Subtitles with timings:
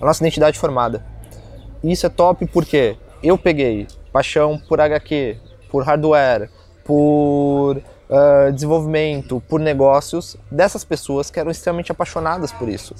[0.00, 1.04] a nossa identidade formada.
[1.82, 5.36] E isso é top porque eu peguei paixão por HQ,
[5.70, 6.50] por hardware,
[6.84, 12.94] por uh, desenvolvimento, por negócios dessas pessoas que eram extremamente apaixonadas por isso.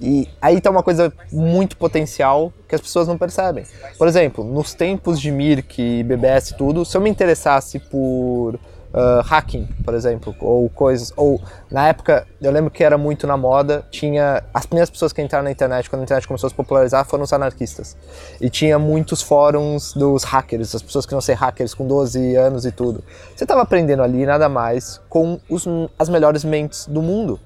[0.00, 3.64] E aí tá uma coisa muito potencial que as pessoas não percebem.
[3.96, 8.58] Por exemplo, nos tempos de Mirk BBS e tudo, se eu me interessasse por
[8.92, 11.12] uh, hacking, por exemplo, ou coisas.
[11.16, 14.42] Ou na época, eu lembro que era muito na moda, tinha.
[14.52, 17.24] As primeiras pessoas que entraram na internet, quando a internet começou a se popularizar, foram
[17.24, 17.96] os anarquistas.
[18.40, 22.64] E tinha muitos fóruns dos hackers, as pessoas que não ser hackers com 12 anos
[22.64, 23.02] e tudo.
[23.34, 25.66] Você estava aprendendo ali nada mais com os,
[25.98, 27.40] as melhores mentes do mundo.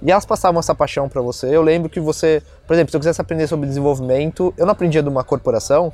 [0.00, 1.48] E elas passavam essa paixão para você.
[1.48, 5.02] Eu lembro que você, por exemplo, se eu quisesse aprender sobre desenvolvimento, eu não aprendia
[5.02, 5.92] de uma corporação,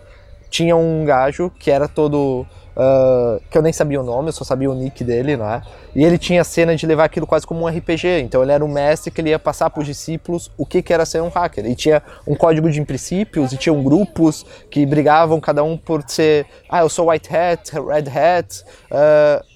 [0.50, 4.42] tinha um gajo que era todo Uh, que eu nem sabia o nome, eu só
[4.42, 5.62] sabia o nick dele, né?
[5.94, 8.20] E ele tinha a cena de levar aquilo quase como um RPG.
[8.22, 10.92] Então ele era um mestre que ele ia passar para os discípulos o que, que
[10.92, 11.64] era ser um hacker.
[11.66, 16.46] E tinha um código de princípios, e tinham grupos que brigavam cada um por ser,
[16.68, 18.64] ah, eu sou white hat, red hat.
[18.90, 19.54] Uh,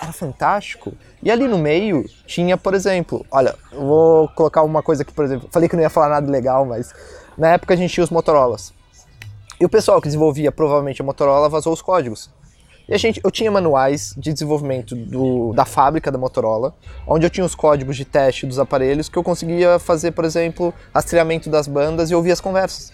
[0.00, 0.92] era fantástico.
[1.22, 5.48] E ali no meio tinha, por exemplo, olha, vou colocar uma coisa aqui, por exemplo,
[5.50, 6.92] falei que não ia falar nada legal, mas
[7.38, 8.72] na época a gente tinha os Motorolas.
[9.60, 12.28] E o pessoal que desenvolvia provavelmente a Motorola vazou os códigos.
[12.92, 16.74] E a gente, eu tinha manuais de desenvolvimento do, da fábrica da Motorola,
[17.06, 20.74] onde eu tinha os códigos de teste dos aparelhos que eu conseguia fazer, por exemplo,
[20.94, 22.92] rastreamento das bandas e ouvir as conversas.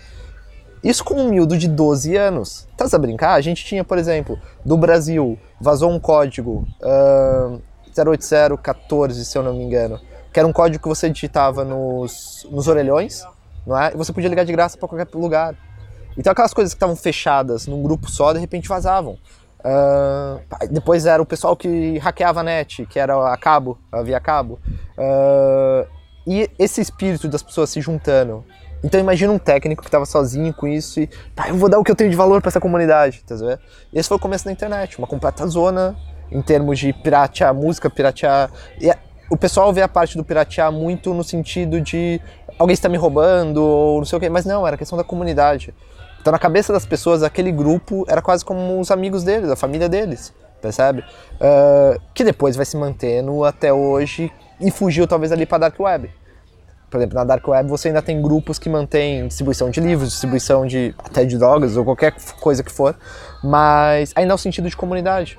[0.85, 2.69] Isso com um miúdo de 12 anos.
[2.77, 3.33] Tá a brincar?
[3.33, 7.61] A gente tinha, por exemplo, do Brasil, vazou um código uh,
[7.93, 10.01] 08014, se eu não me engano,
[10.33, 13.25] que era um código que você digitava nos, nos orelhões,
[13.67, 13.93] não é?
[13.93, 15.57] E você podia ligar de graça para qualquer lugar.
[16.17, 19.19] Então aquelas coisas que estavam fechadas num grupo só, de repente vazavam.
[19.61, 24.21] Uh, depois era o pessoal que hackeava a net, que era a cabo, a via
[24.21, 24.59] cabo.
[24.97, 25.87] Uh,
[26.27, 28.45] e esse espírito das pessoas se juntando.
[28.83, 31.85] Então imagina um técnico que estava sozinho com isso e tá, eu vou dar o
[31.85, 33.59] que eu tenho de valor para essa comunidade, tá vendo?
[33.93, 35.97] Esse foi o começo da internet, uma completa zona
[36.31, 38.51] em termos de piratear música, piratear.
[38.81, 38.93] E
[39.31, 42.21] o pessoal vê a parte do piratear muito no sentido de
[42.59, 45.75] alguém está me roubando ou não sei o que, mas não, era questão da comunidade.
[46.21, 49.89] Então, na cabeça das pessoas, aquele grupo era quase como os amigos deles, a família
[49.89, 51.05] deles, percebe?
[51.35, 54.31] Uh, que depois vai se mantendo até hoje
[54.61, 56.11] e fugiu talvez ali para Dark Web.
[56.91, 60.67] Por exemplo, na Dark Web você ainda tem grupos que mantêm distribuição de livros, distribuição
[60.67, 62.97] de até de drogas ou qualquer coisa que for,
[63.45, 65.39] mas ainda é o sentido de comunidade,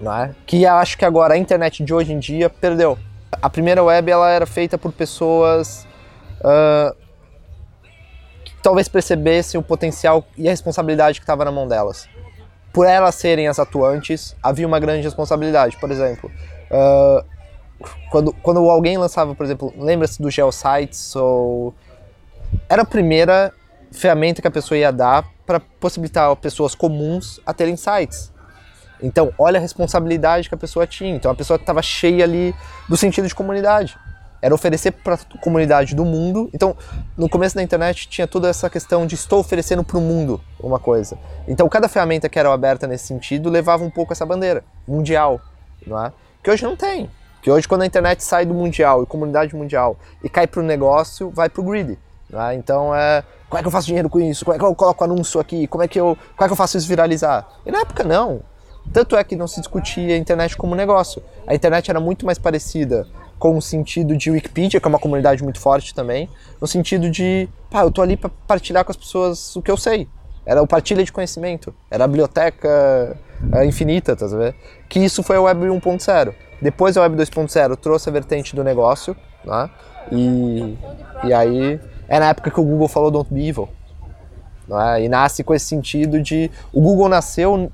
[0.00, 0.34] não é?
[0.46, 2.98] Que acho que agora a internet de hoje em dia perdeu.
[3.30, 5.86] A primeira web ela era feita por pessoas
[6.40, 6.96] uh,
[8.66, 12.08] talvez percebessem o potencial e a responsabilidade que estava na mão delas.
[12.72, 15.76] Por elas serem as atuantes, havia uma grande responsabilidade.
[15.76, 16.28] Por exemplo,
[16.68, 17.24] uh,
[18.10, 21.72] quando, quando alguém lançava, por exemplo, lembra-se do Geosites ou
[22.68, 23.52] era a primeira
[23.92, 28.32] ferramenta que a pessoa ia dar para possibilitar pessoas comuns a terem sites.
[29.00, 31.14] Então, olha a responsabilidade que a pessoa tinha.
[31.14, 32.52] Então, a pessoa estava cheia ali
[32.88, 33.96] do sentido de comunidade
[34.40, 36.50] era oferecer para a comunidade do mundo.
[36.52, 36.76] Então,
[37.16, 40.78] no começo da internet tinha toda essa questão de estou oferecendo para o mundo uma
[40.78, 41.18] coisa.
[41.48, 45.40] Então, cada ferramenta que era aberta nesse sentido levava um pouco essa bandeira mundial,
[45.86, 46.12] não é?
[46.42, 47.10] Que hoje não tem.
[47.42, 50.62] Que hoje quando a internet sai do mundial e comunidade mundial e cai para o
[50.62, 51.98] negócio, vai para o grid.
[52.32, 52.54] É?
[52.54, 54.44] Então, é, como é que eu faço dinheiro com isso?
[54.44, 55.66] Como é que eu coloco anúncio aqui?
[55.68, 57.46] Como é que eu, como é que eu faço isso viralizar?
[57.64, 58.40] E na época não.
[58.92, 61.22] Tanto é que não se discutia a internet como negócio.
[61.46, 63.06] A internet era muito mais parecida
[63.38, 66.28] com o sentido de Wikipedia, que é uma comunidade muito forte também,
[66.60, 69.76] no sentido de, pá, eu tô ali para partilhar com as pessoas o que eu
[69.76, 70.08] sei.
[70.44, 73.18] Era o partilha de conhecimento, era a biblioteca
[73.52, 74.54] é, infinita, tá vendo?
[74.88, 76.32] Que isso foi a Web 1.0.
[76.62, 79.68] Depois a Web 2.0 trouxe a vertente do negócio, né?
[80.10, 80.78] E,
[81.24, 83.68] e aí é na época que o Google falou Don't Be Evil.
[84.68, 85.04] Né?
[85.04, 86.50] E nasce com esse sentido de.
[86.72, 87.70] O Google nasceu.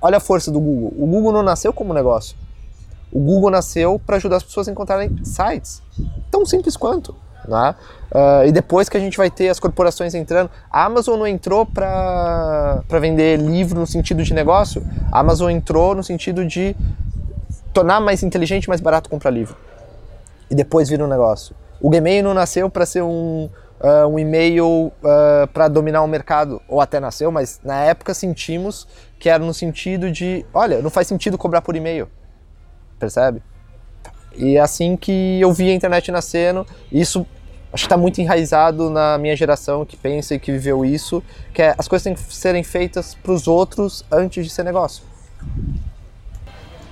[0.00, 0.92] Olha a força do Google.
[0.98, 2.36] O Google não nasceu como negócio.
[3.14, 5.80] O Google nasceu para ajudar as pessoas a encontrarem sites.
[6.32, 7.14] Tão simples quanto.
[7.46, 7.74] Né?
[8.10, 11.64] Uh, e depois que a gente vai ter as corporações entrando, a Amazon não entrou
[11.64, 16.74] para vender livro no sentido de negócio, a Amazon entrou no sentido de
[17.72, 19.56] tornar mais inteligente mais barato comprar livro.
[20.50, 21.54] E depois vira um negócio.
[21.80, 23.48] O Gmail não nasceu para ser um,
[23.80, 28.88] uh, um e-mail uh, para dominar o mercado, ou até nasceu, mas na época sentimos
[29.20, 32.08] que era no sentido de, olha, não faz sentido cobrar por e-mail,
[32.98, 33.42] percebe?
[34.36, 37.26] E é assim que eu vi a internet nascendo, isso
[37.72, 41.60] acho que está muito enraizado na minha geração que pensa e que viveu isso, que
[41.60, 45.02] é as coisas têm que serem feitas para os outros antes de ser negócio.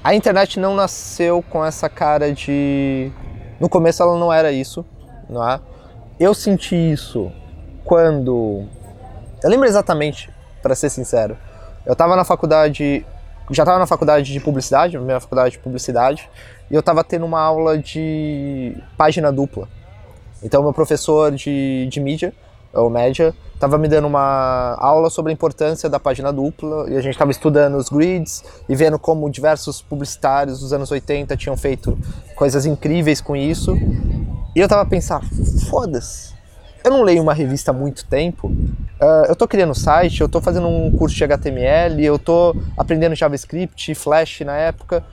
[0.03, 3.13] A internet não nasceu com essa cara de.
[3.61, 4.85] No começo ela não era isso,
[5.31, 5.61] não é?
[6.19, 7.31] Eu senti isso
[7.85, 8.65] quando.
[9.43, 10.29] Eu lembro exatamente,
[10.61, 11.39] para ser sincero.
[11.87, 13.07] Eu estava na faculdade.
[13.51, 16.29] Já estava na faculdade de publicidade, primeira faculdade de publicidade,
[16.71, 19.69] e eu estava tendo uma aula de página dupla
[20.43, 22.35] então, meu professor de, de mídia,
[22.75, 27.01] ou média, estava me dando uma aula sobre a importância da página dupla e a
[27.01, 31.97] gente estava estudando os grids e vendo como diversos publicitários dos anos 80 tinham feito
[32.35, 33.77] coisas incríveis com isso.
[34.57, 35.25] E eu estava pensando,
[35.71, 36.35] foda-se,
[36.85, 40.41] eu não leio uma revista há muito tempo, uh, eu estou criando site, eu estou
[40.41, 45.05] fazendo um curso de HTML, eu estou aprendendo JavaScript, Flash na época.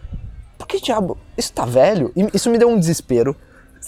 [0.58, 1.18] Por que diabo?
[1.38, 2.12] Isso tá velho?
[2.34, 3.36] Isso me deu um desespero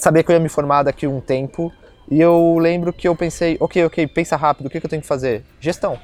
[0.02, 1.72] sabia que eu ia me formar daqui um tempo.
[2.10, 5.02] E eu lembro que eu pensei, ok, ok, pensa rápido, o que, que eu tenho
[5.02, 5.44] que fazer?
[5.60, 5.98] Gestão.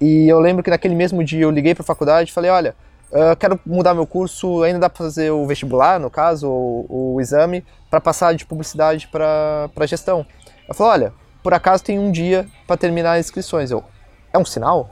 [0.00, 2.74] E eu lembro que naquele mesmo dia eu liguei para a faculdade e falei, olha,
[3.10, 7.64] eu quero mudar meu curso, ainda dá para fazer o vestibular, no caso, o exame,
[7.90, 10.26] para passar de publicidade para gestão.
[10.66, 13.70] Ela falou, olha, por acaso tem um dia para terminar as inscrições.
[13.70, 13.84] Eu,
[14.32, 14.90] é um sinal?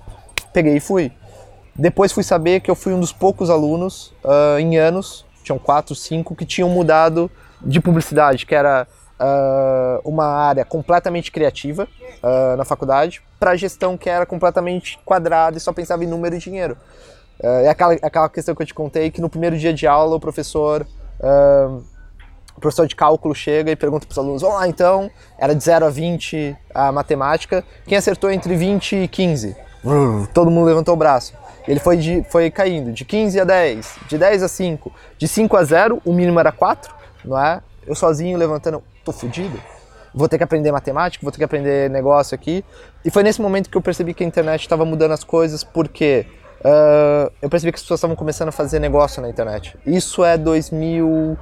[0.52, 1.12] Peguei e fui.
[1.74, 5.94] Depois fui saber que eu fui um dos poucos alunos uh, em anos, tinham quatro,
[5.94, 7.28] cinco, que tinham mudado
[7.60, 8.86] de publicidade, que era
[9.18, 11.88] uh, uma área completamente criativa
[12.22, 16.38] uh, na faculdade, para gestão, que era completamente quadrada e só pensava em número e
[16.38, 16.76] dinheiro.
[17.42, 20.20] É aquela, aquela questão que eu te contei, que no primeiro dia de aula o
[20.20, 20.86] professor,
[22.64, 25.84] professor de cálculo chega e pergunta para os alunos, vamos lá então, era de 0
[25.84, 29.54] a 20 a matemática, quem acertou entre 20 e 15?
[30.32, 31.34] Todo mundo levantou o braço.
[31.68, 35.56] Ele foi, de, foi caindo de 15 a 10, de 10 a 5, de 5
[35.58, 37.60] a 0, o mínimo era 4, não é?
[37.86, 39.60] Eu sozinho levantando, tô fudido.
[40.14, 42.64] Vou ter que aprender matemática, vou ter que aprender negócio aqui.
[43.04, 46.24] E foi nesse momento que eu percebi que a internet estava mudando as coisas, porque
[46.60, 49.76] uh, eu percebi que as pessoas estavam começando a fazer negócio na internet.
[49.84, 51.36] Isso é 2000,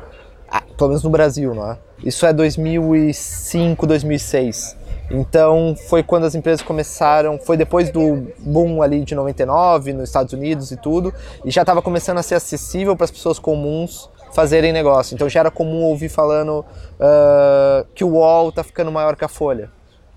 [0.52, 1.78] ah, pelo menos no Brasil, não é?
[2.04, 4.76] Isso é 2005, 2006.
[5.10, 10.32] Então foi quando as empresas começaram, foi depois do boom ali de 99 nos Estados
[10.34, 11.12] Unidos e tudo,
[11.43, 15.14] e já estava começando a ser acessível para as pessoas comuns fazerem negócio.
[15.14, 19.28] Então já era comum ouvir falando uh, que o UOL está ficando maior que a
[19.28, 19.70] Folha,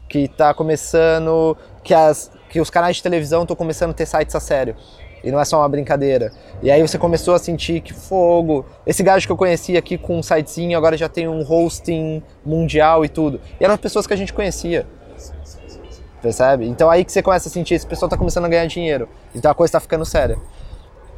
[0.10, 4.36] que está começando, que, as, que os canais de televisão estão começando a ter sites
[4.36, 4.76] a sério.
[5.26, 6.32] E não é só uma brincadeira.
[6.62, 8.64] E aí você começou a sentir que fogo.
[8.86, 13.04] Esse gajo que eu conhecia aqui com um sitezinho agora já tem um hosting mundial
[13.04, 13.42] e tudo.
[13.60, 14.86] E eram pessoas que a gente conhecia.
[16.22, 16.68] Percebe?
[16.68, 19.10] Então aí que você começa a sentir, esse pessoal está começando a ganhar dinheiro.
[19.34, 20.38] Então a coisa está ficando séria.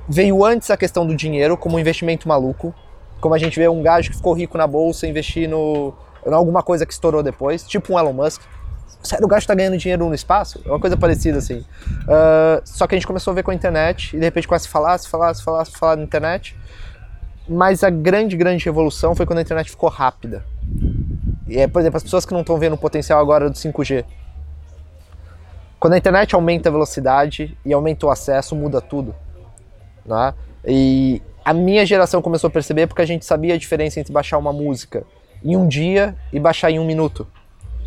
[0.08, 2.74] Veio antes a questão do dinheiro como um investimento maluco,
[3.20, 5.94] como a gente vê um gajo que ficou rico na bolsa investindo
[6.26, 8.42] em alguma coisa que estourou depois, tipo um Elon Musk.
[9.04, 10.62] Sério, o gajo está ganhando dinheiro no espaço?
[10.66, 11.60] É uma coisa parecida assim.
[12.04, 14.68] Uh, só que a gente começou a ver com a internet e de repente começa
[14.68, 16.56] a falar, se falar, se falar, se falar na internet.
[17.48, 20.44] Mas a grande, grande revolução foi quando a internet ficou rápida.
[21.48, 24.04] E é, por exemplo, as pessoas que não estão vendo o potencial agora do 5G.
[25.80, 29.16] Quando a internet aumenta a velocidade e aumenta o acesso, muda tudo.
[30.06, 30.34] Né?
[30.66, 34.38] E a minha geração começou a perceber porque a gente sabia a diferença entre baixar
[34.38, 35.04] uma música
[35.44, 37.26] em um dia e baixar em um minuto.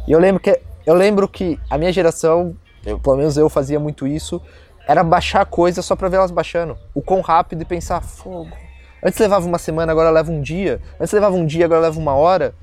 [0.09, 0.59] E eu lembro que
[0.91, 4.43] eu lembro que a minha geração, eu, pelo menos eu fazia muito isso,
[4.89, 6.77] era baixar coisas só para ver elas baixando.
[6.93, 8.51] O quão rápido e pensar, fogo.
[9.01, 10.81] Antes levava uma semana, agora leva um dia.
[10.99, 12.57] Antes levava um dia, agora leva uma hora.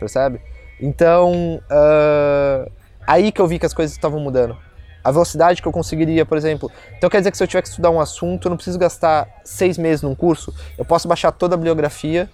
[0.00, 0.40] Percebe?
[0.80, 2.68] Então, uh,
[3.06, 4.56] aí que eu vi que as coisas estavam mudando
[5.04, 6.72] a velocidade que eu conseguiria, por exemplo.
[6.96, 9.28] Então quer dizer que se eu tiver que estudar um assunto, eu não preciso gastar
[9.44, 12.28] seis meses num curso, eu posso baixar toda a bibliografia,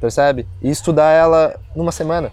[0.00, 0.46] percebe?
[0.62, 2.30] E estudar ela numa semana.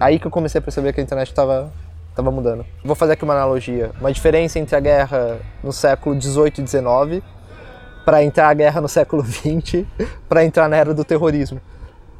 [0.00, 1.72] Aí que eu comecei a perceber que a internet estava
[2.14, 2.64] tava mudando.
[2.84, 7.22] Vou fazer aqui uma analogia, uma diferença entre a guerra no século 18 e 19
[8.04, 9.86] para entrar a guerra no século 20
[10.28, 11.60] para entrar na era do terrorismo.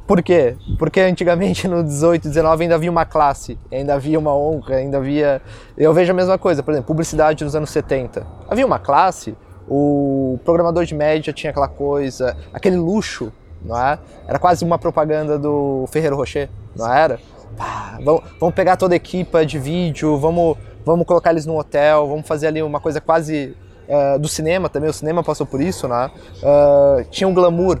[0.05, 0.57] Por quê?
[0.77, 5.41] Porque antigamente no 18, 19 ainda havia uma classe, ainda havia uma honra, ainda havia.
[5.77, 8.25] Eu vejo a mesma coisa, por exemplo, publicidade nos anos 70.
[8.49, 9.35] Havia uma classe,
[9.67, 13.31] o programador de média tinha aquela coisa, aquele luxo,
[13.63, 13.97] não é?
[14.27, 17.17] Era quase uma propaganda do Ferreiro Rocher, não era?
[17.59, 22.07] Ah, vamos, vamos pegar toda a equipa de vídeo, vamos, vamos colocar eles no hotel,
[22.07, 23.55] vamos fazer ali uma coisa quase
[23.87, 26.11] uh, do cinema também, o cinema passou por isso, né?
[26.41, 27.79] Uh, tinha um glamour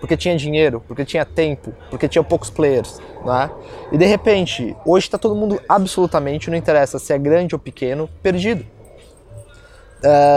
[0.00, 3.50] porque tinha dinheiro, porque tinha tempo, porque tinha poucos players, né?
[3.90, 8.08] E de repente, hoje está todo mundo absolutamente, não interessa se é grande ou pequeno,
[8.22, 8.66] perdido.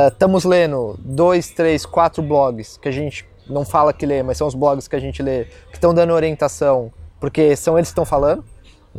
[0.09, 4.37] Estamos uh, lendo dois, três, quatro blogs que a gente não fala que lê, mas
[4.37, 7.91] são os blogs que a gente lê, que estão dando orientação, porque são eles que
[7.91, 8.45] estão falando.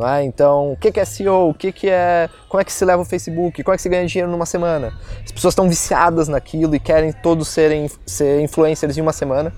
[0.07, 0.23] É?
[0.23, 1.49] Então, o que é SEO?
[1.49, 2.29] O que é.
[2.49, 3.65] Como é que se leva o Facebook?
[3.65, 4.93] Como é que se ganha dinheiro numa semana?
[5.25, 9.53] As pessoas estão viciadas naquilo e querem todos serem ser influencers em uma semana.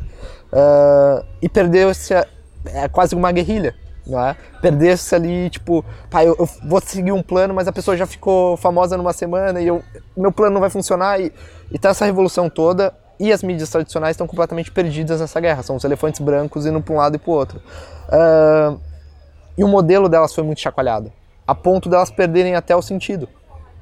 [0.51, 2.15] Uh, e perdeu-se.
[2.15, 3.75] É quase uma guerrilha.
[4.07, 4.35] Não é?
[4.63, 8.57] Perder-se ali, tipo, pá, eu, eu, vou seguir um plano, mas a pessoa já ficou
[8.57, 9.83] famosa numa semana e eu,
[10.17, 11.21] meu plano não vai funcionar.
[11.21, 11.31] E,
[11.71, 12.95] e tá essa revolução toda.
[13.19, 15.63] E as mídias tradicionais estão completamente perdidas nessa guerra.
[15.63, 17.61] São os elefantes brancos indo para um lado e para o outro.
[18.09, 18.81] Uh,
[19.61, 21.13] e o modelo delas foi muito chacoalhado,
[21.47, 23.29] a ponto delas perderem até o sentido.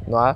[0.04, 0.35] Não é?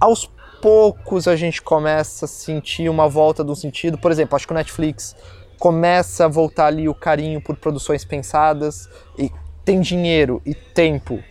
[0.00, 0.30] Aos
[0.62, 3.98] poucos a gente começa a sentir uma volta do sentido.
[3.98, 5.14] Por exemplo, acho que o Netflix
[5.58, 8.88] começa a voltar ali o carinho por produções pensadas
[9.18, 9.30] e
[9.62, 11.22] tem dinheiro e tempo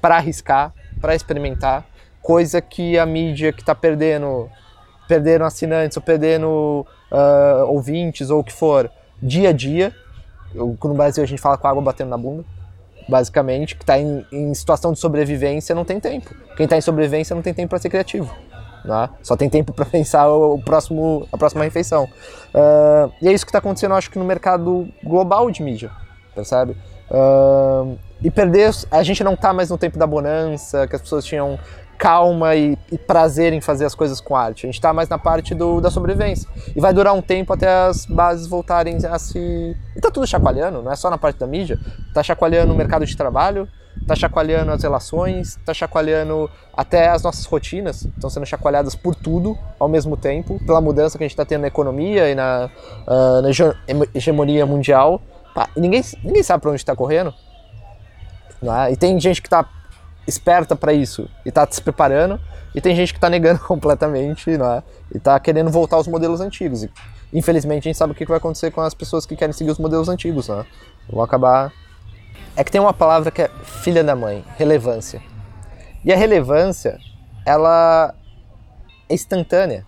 [0.00, 1.84] para arriscar, para experimentar,
[2.22, 4.48] coisa que a mídia que está perdendo,
[5.08, 8.88] perdendo assinantes ou perdendo uh, ouvintes ou o que for,
[9.20, 9.92] dia a dia.
[10.54, 12.44] No Brasil a gente fala com a água batendo na bunda
[13.08, 16.34] basicamente, que está em, em, situação de sobrevivência não tem tempo.
[16.56, 18.34] Quem está em sobrevivência não tem tempo para ser criativo.
[18.84, 19.08] Né?
[19.22, 22.04] Só tem tempo para pensar o, próximo, a próxima refeição.
[22.04, 25.90] Uh, e é isso que está acontecendo, acho que no mercado global de mídia,
[26.34, 26.76] percebe?
[27.10, 31.24] Uh, e perder, a gente não está mais no tempo da bonança, que as pessoas
[31.24, 31.58] tinham
[31.98, 34.66] calma e, e, prazer em fazer as coisas com arte.
[34.66, 36.48] A gente está mais na parte do, da sobrevivência.
[36.74, 39.76] E vai durar um tempo até as bases voltarem a se.
[39.96, 41.78] E tá tudo chacoalhando, não é só na parte da mídia.
[42.12, 43.68] Tá chacoalhando o mercado de trabalho,
[44.06, 48.04] tá chacoalhando as relações, tá chacoalhando até as nossas rotinas.
[48.04, 51.62] Estão sendo chacoalhadas por tudo ao mesmo tempo, pela mudança que a gente está tendo
[51.62, 52.70] na economia e na,
[53.06, 53.48] uh, na
[54.14, 55.22] hegemonia mundial.
[55.54, 57.32] Pá, ninguém, ninguém sabe para onde está correndo.
[58.62, 58.92] É?
[58.92, 59.68] E tem gente que está
[60.26, 62.40] esperta para isso e está se preparando,
[62.74, 64.82] e tem gente que está negando completamente, não é?
[65.12, 66.82] E está querendo voltar aos modelos antigos.
[66.82, 66.90] E,
[67.32, 69.78] infelizmente a gente sabe o que vai acontecer com as pessoas que querem seguir os
[69.78, 70.64] modelos antigos, né?
[71.08, 71.72] Vão acabar.
[72.56, 75.20] É que tem uma palavra que é filha da mãe, relevância.
[76.04, 76.98] E a relevância,
[77.44, 78.14] ela
[79.08, 79.84] é instantânea.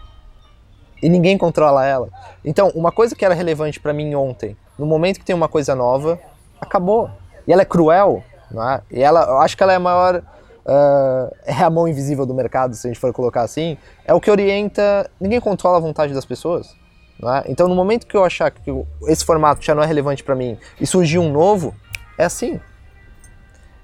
[1.02, 2.08] E ninguém controla ela.
[2.44, 5.74] Então, uma coisa que era relevante para mim ontem, no momento que tem uma coisa
[5.74, 6.18] nova,
[6.60, 7.10] acabou.
[7.46, 8.80] E ela é cruel, é?
[8.90, 10.22] E ela, eu acho que ela é a maior.
[10.66, 13.78] Uh, é a mão invisível do mercado, se a gente for colocar assim.
[14.04, 15.08] É o que orienta.
[15.20, 16.74] Ninguém controla a vontade das pessoas.
[17.22, 17.50] É?
[17.50, 18.70] Então, no momento que eu achar que
[19.08, 21.74] esse formato já não é relevante para mim e surgir um novo,
[22.18, 22.60] é assim.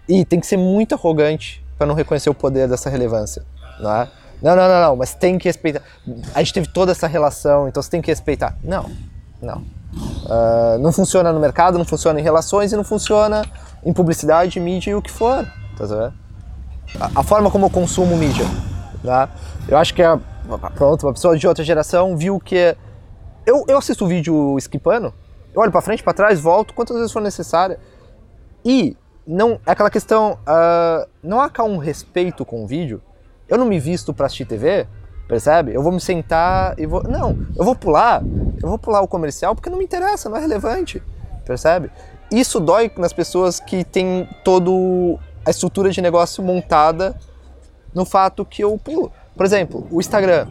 [0.08, 3.42] E tem que ser muito arrogante para não reconhecer o poder dessa relevância.
[3.80, 4.10] Não, é?
[4.42, 5.82] não, não, não, não, mas tem que respeitar.
[6.34, 8.56] A gente teve toda essa relação, então você tem que respeitar.
[8.62, 8.90] Não,
[9.40, 9.64] não.
[9.92, 13.44] Uh, não funciona no mercado, não funciona em relações e não funciona
[13.84, 15.44] em publicidade, mídia e o que for.
[15.76, 16.12] Tá vendo?
[17.00, 18.44] A, a forma como eu consumo mídia.
[19.02, 19.28] Tá?
[19.68, 20.18] Eu acho que é,
[20.74, 22.76] pronto, uma pessoa de outra geração viu que.
[23.44, 25.12] Eu, eu assisto o vídeo skipando,
[25.52, 27.76] eu olho para frente, para trás, volto quantas vezes for necessário.
[28.64, 28.96] E
[29.26, 33.02] não é aquela questão, uh, não há cá um respeito com o vídeo.
[33.48, 34.86] Eu não me visto para assistir TV,
[35.28, 35.74] percebe?
[35.74, 37.02] Eu vou me sentar e vou.
[37.02, 38.22] Não, eu vou pular,
[38.62, 41.02] eu vou pular o comercial porque não me interessa, não é relevante,
[41.44, 41.90] percebe?
[42.30, 47.14] Isso dói nas pessoas que têm todo a estrutura de negócio montada
[47.94, 49.12] no fato que eu pulo.
[49.36, 50.46] Por exemplo, o Instagram.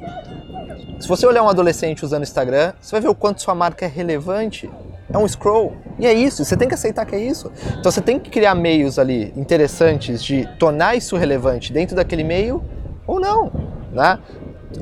[0.99, 3.85] Se você olhar um adolescente usando o Instagram, você vai ver o quanto sua marca
[3.85, 4.69] é relevante.
[5.11, 5.73] É um scroll.
[5.97, 7.51] E é isso, você tem que aceitar que é isso.
[7.79, 12.63] Então você tem que criar meios ali interessantes de tornar isso relevante dentro daquele meio
[13.07, 13.51] ou não.
[13.91, 14.19] Né?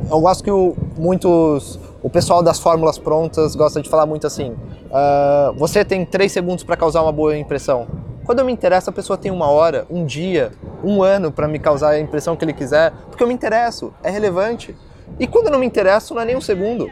[0.10, 4.52] Eu gosto que o, muitos o pessoal das fórmulas prontas gosta de falar muito assim:
[4.52, 7.88] uh, você tem três segundos para causar uma boa impressão.
[8.26, 10.52] Quando eu me interessa, a pessoa tem uma hora, um dia,
[10.84, 14.10] um ano para me causar a impressão que ele quiser, porque eu me interesso, é
[14.10, 14.76] relevante.
[15.20, 16.90] E quando eu não me interesso, não é nem um segundo.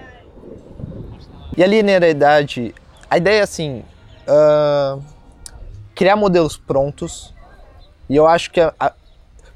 [1.55, 2.73] E a linearidade,
[3.09, 3.83] a ideia é assim:
[4.27, 5.01] uh,
[5.95, 7.33] criar modelos prontos.
[8.09, 8.93] E eu acho que a, a,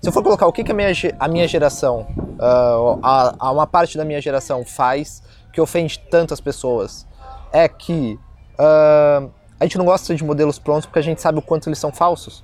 [0.01, 3.51] se eu for colocar o que, que a, minha, a minha geração, uh, a, a
[3.51, 7.07] uma parte da minha geração faz que ofende tantas pessoas,
[7.51, 8.19] é que
[8.53, 11.79] uh, a gente não gosta de modelos prontos porque a gente sabe o quanto eles
[11.79, 12.43] são falsos.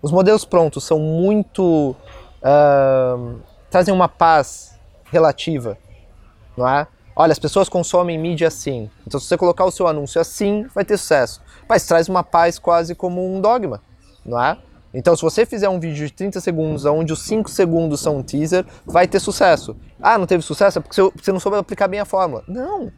[0.00, 1.94] Os modelos prontos são muito.
[2.40, 3.40] Uh,
[3.70, 4.78] trazem uma paz
[5.10, 5.76] relativa,
[6.56, 6.86] não é?
[7.14, 8.88] Olha, as pessoas consomem mídia assim.
[9.04, 11.42] Então, se você colocar o seu anúncio assim, vai ter sucesso.
[11.68, 13.82] Mas traz uma paz quase como um dogma,
[14.24, 14.56] não é?
[14.92, 18.22] Então, se você fizer um vídeo de 30 segundos, onde os 5 segundos são um
[18.22, 19.76] teaser, vai ter sucesso.
[20.00, 20.78] Ah, não teve sucesso?
[20.78, 22.42] É porque você não soube aplicar bem a fórmula.
[22.48, 22.90] Não,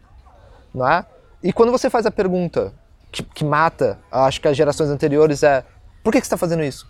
[0.73, 1.04] não é?
[1.42, 2.73] E quando você faz a pergunta
[3.11, 5.64] que, que mata, acho que as gerações anteriores é
[6.02, 6.87] por que, que você está fazendo isso?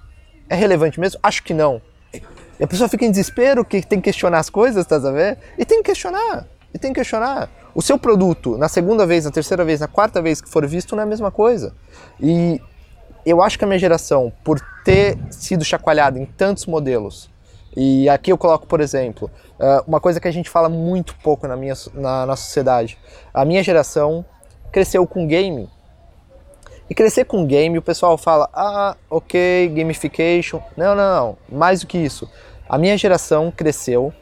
[0.48, 1.18] É relevante mesmo?
[1.22, 1.80] Acho que não.
[2.12, 5.38] E a pessoa fica em desespero que tem que questionar as coisas, tá ver?
[5.56, 6.46] E tem que questionar.
[6.72, 7.48] E tem que questionar.
[7.74, 10.94] O seu produto, na segunda vez, na terceira vez, na quarta vez que for visto,
[10.94, 11.74] não é a mesma coisa.
[12.20, 12.60] E
[13.24, 17.30] eu acho que a minha geração, por ter sido chacoalhada em tantos modelos,
[17.76, 21.46] e aqui eu coloco, por exemplo, eh, uma coisa que a gente fala muito pouco
[21.46, 22.98] na, minha, na nossa sociedade.
[23.32, 24.24] A minha geração
[24.72, 25.68] cresceu com game.
[26.88, 30.60] E crescer com game, o pessoal fala, ah, ok, gamification.
[30.76, 31.38] Não, não, não.
[31.48, 32.28] Mais do que isso.
[32.68, 34.12] A minha geração cresceu.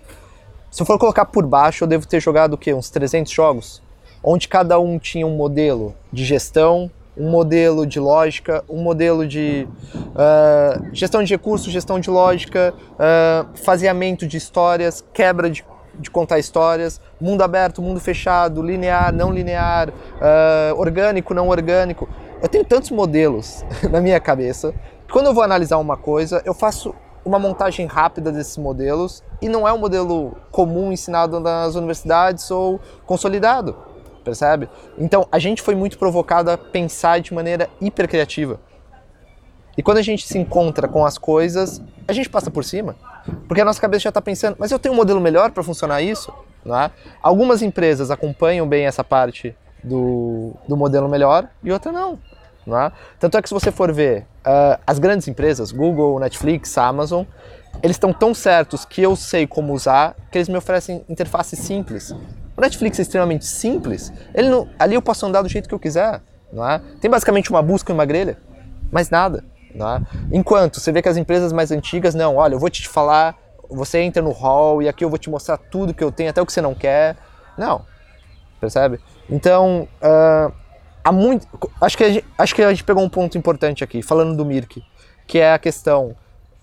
[0.70, 2.74] Se eu for colocar por baixo, eu devo ter jogado o quê?
[2.74, 3.82] Uns 300 jogos?
[4.22, 9.66] Onde cada um tinha um modelo de gestão, um modelo de lógica, um modelo de
[9.96, 15.64] uh, gestão de recursos, gestão de lógica, uh, faseamento de histórias, quebra de,
[15.98, 22.08] de, contar histórias, mundo aberto, mundo fechado, linear, não linear, uh, orgânico, não orgânico.
[22.40, 24.72] Eu tenho tantos modelos na minha cabeça.
[25.06, 26.94] Que quando eu vou analisar uma coisa, eu faço
[27.24, 32.80] uma montagem rápida desses modelos e não é um modelo comum ensinado nas universidades ou
[33.04, 33.87] consolidado
[34.28, 34.68] percebe?
[34.98, 38.60] Então a gente foi muito provocado a pensar de maneira hiper criativa.
[39.76, 42.96] E quando a gente se encontra com as coisas, a gente passa por cima.
[43.46, 46.02] Porque a nossa cabeça já está pensando, mas eu tenho um modelo melhor para funcionar
[46.02, 46.32] isso?
[46.64, 46.90] Não é?
[47.22, 52.18] Algumas empresas acompanham bem essa parte do, do modelo melhor e outra não.
[52.66, 52.92] não é?
[53.18, 57.24] Tanto é que se você for ver uh, as grandes empresas, Google, Netflix, Amazon,
[57.82, 62.12] eles estão tão certos que eu sei como usar que eles me oferecem interface simples.
[62.58, 64.12] O Netflix é extremamente simples.
[64.34, 66.20] Ele não, ali eu posso andar do jeito que eu quiser,
[66.52, 66.82] não é?
[67.00, 68.36] Tem basicamente uma busca e uma grelha,
[68.90, 70.02] mais nada, não é?
[70.32, 73.38] Enquanto você vê que as empresas mais antigas não, olha, eu vou te falar,
[73.70, 76.42] você entra no hall e aqui eu vou te mostrar tudo que eu tenho, até
[76.42, 77.16] o que você não quer.
[77.56, 77.82] Não,
[78.60, 78.98] percebe?
[79.30, 80.52] Então, uh,
[81.04, 81.46] há muito,
[81.80, 84.82] acho que, gente, acho que a gente pegou um ponto importante aqui, falando do Mirk,
[85.28, 86.16] que é a questão.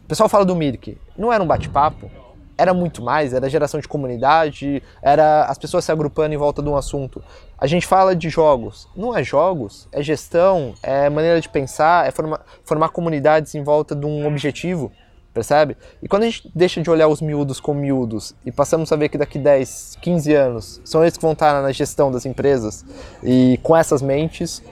[0.03, 2.11] O pessoal fala do Mirk, não era um bate-papo?
[2.57, 6.70] Era muito mais, era geração de comunidade, era as pessoas se agrupando em volta de
[6.70, 7.24] um assunto.
[7.57, 12.11] A gente fala de jogos, não é jogos, é gestão, é maneira de pensar, é
[12.11, 14.91] formar, formar comunidades em volta de um objetivo,
[15.33, 15.75] percebe?
[16.01, 19.09] E quando a gente deixa de olhar os miúdos como miúdos e passamos a ver
[19.09, 22.85] que daqui 10, 15 anos são eles que vão estar na gestão das empresas
[23.22, 24.63] e com essas mentes,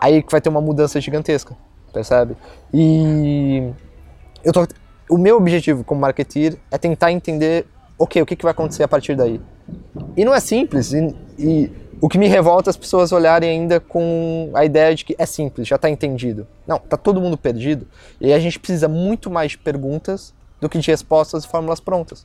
[0.00, 1.56] aí que vai ter uma mudança gigantesca,
[1.92, 2.36] percebe?
[2.74, 3.72] E
[4.42, 4.66] eu tô
[5.10, 7.66] o meu objetivo como marketeer é tentar entender,
[7.98, 9.40] ok, o que, que vai acontecer a partir daí.
[10.16, 13.80] E não é simples, e, e o que me revolta é as pessoas olharem ainda
[13.80, 16.46] com a ideia de que é simples, já está entendido.
[16.66, 17.86] Não, está todo mundo perdido.
[18.20, 22.24] E a gente precisa muito mais de perguntas do que de respostas e fórmulas prontas.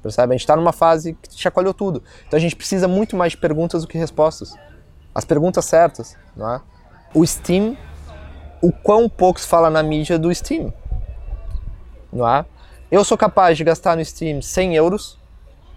[0.00, 0.32] Percebe?
[0.32, 2.02] A gente está numa fase que chacoalhou tudo.
[2.26, 4.54] Então a gente precisa muito mais de perguntas do que respostas.
[5.14, 6.60] As perguntas certas, não é?
[7.12, 7.76] O Steam,
[8.62, 10.72] o quão pouco se fala na mídia do Steam
[12.12, 12.44] não é?
[12.90, 15.18] Eu sou capaz de gastar no Steam 100 euros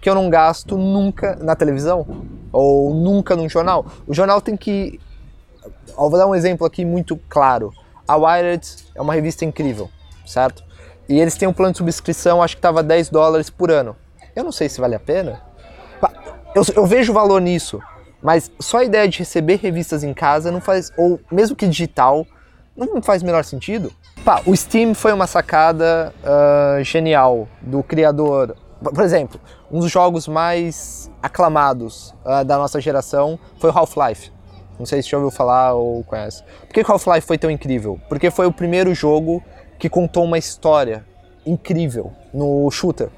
[0.00, 2.06] que eu não gasto nunca na televisão
[2.52, 3.86] ou nunca num jornal.
[4.06, 5.00] O jornal tem que.
[5.64, 7.72] Eu vou dar um exemplo aqui muito claro.
[8.06, 9.88] A Wired é uma revista incrível,
[10.26, 10.62] certo?
[11.08, 13.96] E eles têm um plano de subscrição, acho que estava 10 dólares por ano.
[14.36, 15.40] Eu não sei se vale a pena.
[16.54, 17.80] Eu, eu vejo valor nisso,
[18.22, 22.26] mas só a ideia de receber revistas em casa não faz, ou mesmo que digital,
[22.76, 23.92] não faz o menor sentido.
[24.24, 28.56] Pá, o Steam foi uma sacada uh, genial do criador.
[28.82, 34.32] Por exemplo, um dos jogos mais aclamados uh, da nossa geração foi o Half-Life.
[34.78, 36.42] Não sei se já ouviu falar ou conhece.
[36.66, 38.00] Por que o Half-Life foi tão incrível?
[38.08, 39.42] Porque foi o primeiro jogo
[39.78, 41.04] que contou uma história
[41.46, 43.08] incrível no shooter,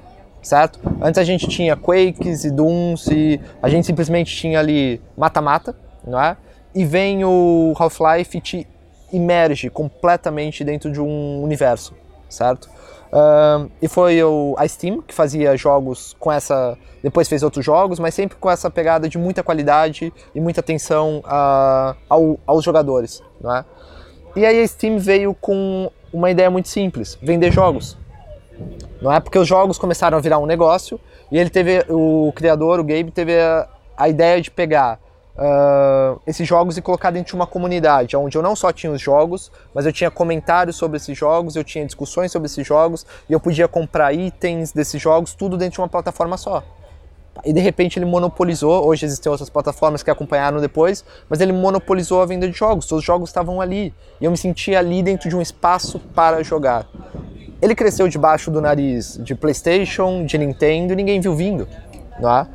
[0.41, 0.79] certo?
[1.01, 6.21] Antes a gente tinha Quakes e Dooms e a gente simplesmente tinha ali mata-mata, não
[6.21, 6.37] é?
[6.75, 8.67] E vem o Half-Life e te
[9.11, 11.93] imerge completamente dentro de um universo,
[12.29, 12.69] certo?
[13.07, 16.77] Uh, e foi o, a Steam que fazia jogos com essa.
[17.01, 21.19] Depois fez outros jogos, mas sempre com essa pegada de muita qualidade e muita atenção
[21.19, 23.65] uh, ao, aos jogadores, não é?
[24.35, 27.97] E aí a Steam veio com uma ideia muito simples: vender jogos.
[29.01, 29.19] Não é?
[29.19, 30.99] Porque os jogos começaram a virar um negócio
[31.31, 31.85] e ele teve.
[31.89, 34.99] O criador, o Gabe, teve a, a ideia de pegar
[35.37, 39.01] uh, esses jogos e colocar dentro de uma comunidade, onde eu não só tinha os
[39.01, 43.33] jogos, mas eu tinha comentários sobre esses jogos, eu tinha discussões sobre esses jogos e
[43.33, 46.63] eu podia comprar itens desses jogos, tudo dentro de uma plataforma só.
[47.45, 52.21] E de repente ele monopolizou, hoje existem outras plataformas que acompanharam depois, mas ele monopolizou
[52.21, 53.93] a venda de jogos, os jogos estavam ali.
[54.19, 56.87] E eu me sentia ali dentro de um espaço para jogar.
[57.61, 61.67] Ele cresceu debaixo do nariz de PlayStation, de Nintendo, e ninguém viu vindo.
[62.19, 62.47] Não é?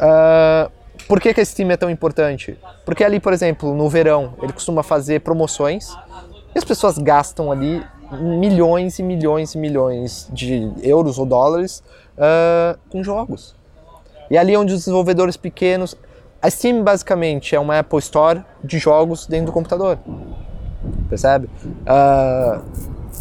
[0.00, 0.79] Uh,
[1.10, 2.56] Por que, que esse time é tão importante?
[2.84, 5.92] Porque ali, por exemplo, no verão, ele costuma fazer promoções
[6.54, 11.82] e as pessoas gastam ali milhões e milhões e milhões de euros ou dólares
[12.16, 13.56] uh, com jogos.
[14.30, 15.96] E ali é onde os desenvolvedores pequenos.
[16.40, 19.98] A Steam basicamente é uma Apple Store de jogos dentro do computador.
[21.08, 21.50] Percebe?
[21.82, 22.62] Uh,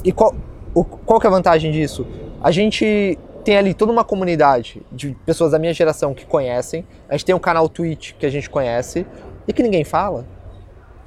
[0.04, 0.36] e qual,
[0.76, 2.06] o, qual que é a vantagem disso?
[2.40, 3.18] A gente
[3.50, 6.86] tem ali toda uma comunidade de pessoas da minha geração que conhecem.
[7.10, 9.08] A gente tem um canal Twitch que a gente conhece
[9.48, 10.24] e que ninguém fala.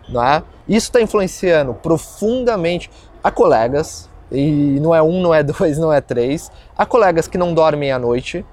[0.08, 0.42] Não é?
[0.68, 2.90] Isso está influenciando profundamente
[3.22, 7.38] a colegas, e não é um, não é dois, não é três, a colegas que
[7.38, 8.44] não dormem à noite,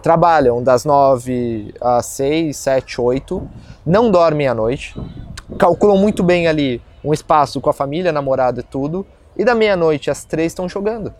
[0.00, 3.50] trabalham das nove às seis, sete, oito,
[3.84, 4.94] não dormem à noite,
[5.58, 9.04] calculam muito bem ali um espaço com a família, namorada e tudo,
[9.36, 11.12] e da meia-noite às três estão jogando.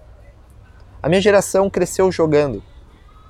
[1.07, 2.61] A minha geração cresceu jogando,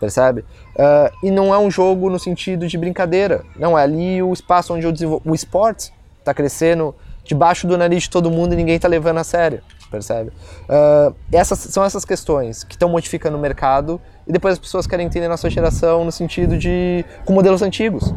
[0.01, 0.47] percebe?
[0.75, 4.73] Uh, e não é um jogo no sentido de brincadeira, não é ali o espaço
[4.73, 5.31] onde eu desenvolvo.
[5.31, 9.25] O esporte está crescendo debaixo do nariz de todo mundo e ninguém está levando a
[9.25, 9.61] sério,
[9.91, 10.31] percebe?
[10.31, 15.05] Uh, essas são essas questões que estão modificando o mercado e depois as pessoas querem
[15.05, 18.11] entender a nossa geração no sentido de com modelos antigos,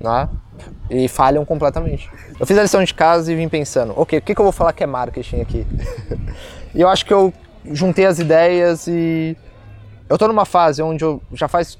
[0.00, 0.28] né?
[0.90, 2.10] E falham completamente.
[2.40, 4.52] Eu fiz a lição de casa e vim pensando, ok, o que, que eu vou
[4.52, 5.64] falar que é marketing aqui?
[6.74, 7.32] e eu acho que eu
[7.66, 9.36] juntei as ideias e
[10.08, 11.78] eu estou numa fase onde eu já faz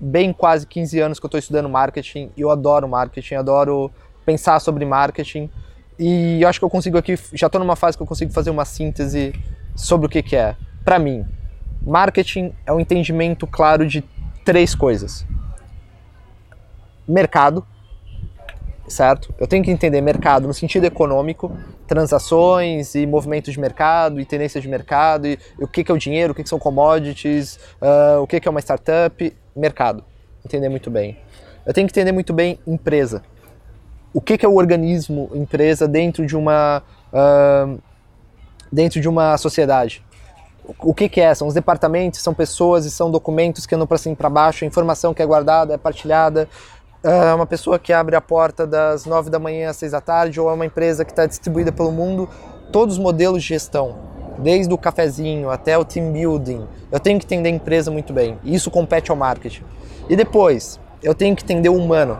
[0.00, 3.90] bem quase 15 anos que eu estou estudando marketing e eu adoro marketing, adoro
[4.24, 5.50] pensar sobre marketing.
[5.98, 8.50] E eu acho que eu consigo aqui, já estou numa fase que eu consigo fazer
[8.50, 9.34] uma síntese
[9.74, 10.54] sobre o que, que é.
[10.84, 11.26] Para mim,
[11.82, 14.04] marketing é um entendimento claro de
[14.44, 15.26] três coisas:
[17.06, 17.66] mercado,
[18.88, 19.34] certo?
[19.38, 21.50] Eu tenho que entender mercado no sentido econômico,
[21.86, 25.94] transações e movimentos de mercado e tendências de mercado, e, e o que, que é
[25.94, 30.04] o dinheiro, o que, que são commodities, uh, o que, que é uma startup, mercado.
[30.44, 31.18] Entender muito bem.
[31.66, 33.22] Eu tenho que entender muito bem empresa
[34.12, 37.80] o que, que é o organismo, empresa dentro de uma uh,
[38.70, 40.04] dentro de uma sociedade.
[40.80, 41.34] O que, que é?
[41.34, 44.66] São os departamentos, são pessoas e são documentos que andam para cima e para baixo,
[44.66, 46.46] informação que é guardada, é partilhada.
[47.00, 50.40] É uma pessoa que abre a porta das nove da manhã às seis da tarde,
[50.40, 52.28] ou é uma empresa que está distribuída pelo mundo.
[52.72, 53.96] Todos os modelos de gestão,
[54.38, 58.36] desde o cafezinho até o team building, eu tenho que entender a empresa muito bem.
[58.42, 59.62] Isso compete ao marketing.
[60.08, 62.18] E depois, eu tenho que entender o humano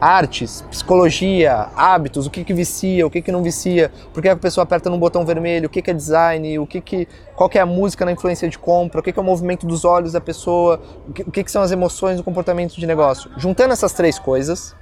[0.00, 4.36] artes, psicologia, hábitos, o que, que vicia, o que, que não vicia, por que a
[4.36, 7.58] pessoa aperta no botão vermelho, o que, que é design, o que que, qual que
[7.58, 10.12] é a música na influência de compra, o que, que é o movimento dos olhos
[10.12, 13.30] da pessoa, o que, que, que são as emoções do comportamento de negócio.
[13.36, 14.76] Juntando essas três coisas,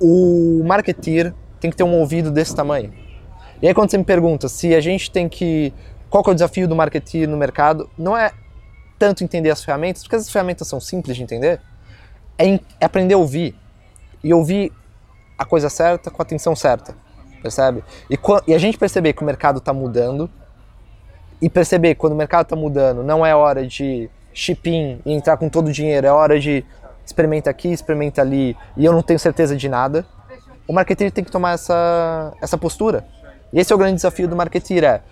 [0.00, 2.92] o marketeer tem que ter um ouvido desse tamanho.
[3.60, 5.72] E aí quando você me pergunta se a gente tem que...
[6.08, 7.88] Qual que é o desafio do marketeer no mercado?
[7.96, 8.32] Não é
[8.98, 11.60] tanto entender as ferramentas, porque as ferramentas são simples de entender,
[12.38, 13.56] é, é aprender a ouvir
[14.22, 14.72] e ouvir
[15.36, 16.94] a coisa certa com a atenção certa,
[17.42, 17.82] percebe?
[18.10, 20.30] E, e a gente perceber que o mercado está mudando
[21.40, 25.48] e perceber quando o mercado está mudando não é hora de shipping e entrar com
[25.48, 26.64] todo o dinheiro, é hora de
[27.04, 30.06] experimenta aqui, experimenta ali e eu não tenho certeza de nada.
[30.66, 33.04] O marketeer tem que tomar essa, essa postura.
[33.52, 35.02] E esse é o grande desafio do marketeer, é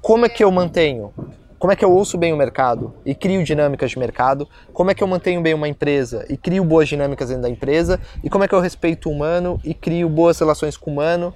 [0.00, 1.12] como é que eu mantenho
[1.58, 4.46] como é que eu ouço bem o mercado e crio dinâmicas de mercado?
[4.72, 7.98] Como é que eu mantenho bem uma empresa e crio boas dinâmicas dentro da empresa?
[8.22, 11.32] E como é que eu respeito o humano e crio boas relações com o humano?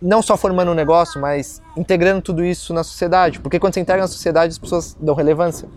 [0.00, 3.40] Não só formando um negócio, mas integrando tudo isso na sociedade.
[3.40, 5.68] Porque quando você integra na sociedade, as pessoas dão relevância.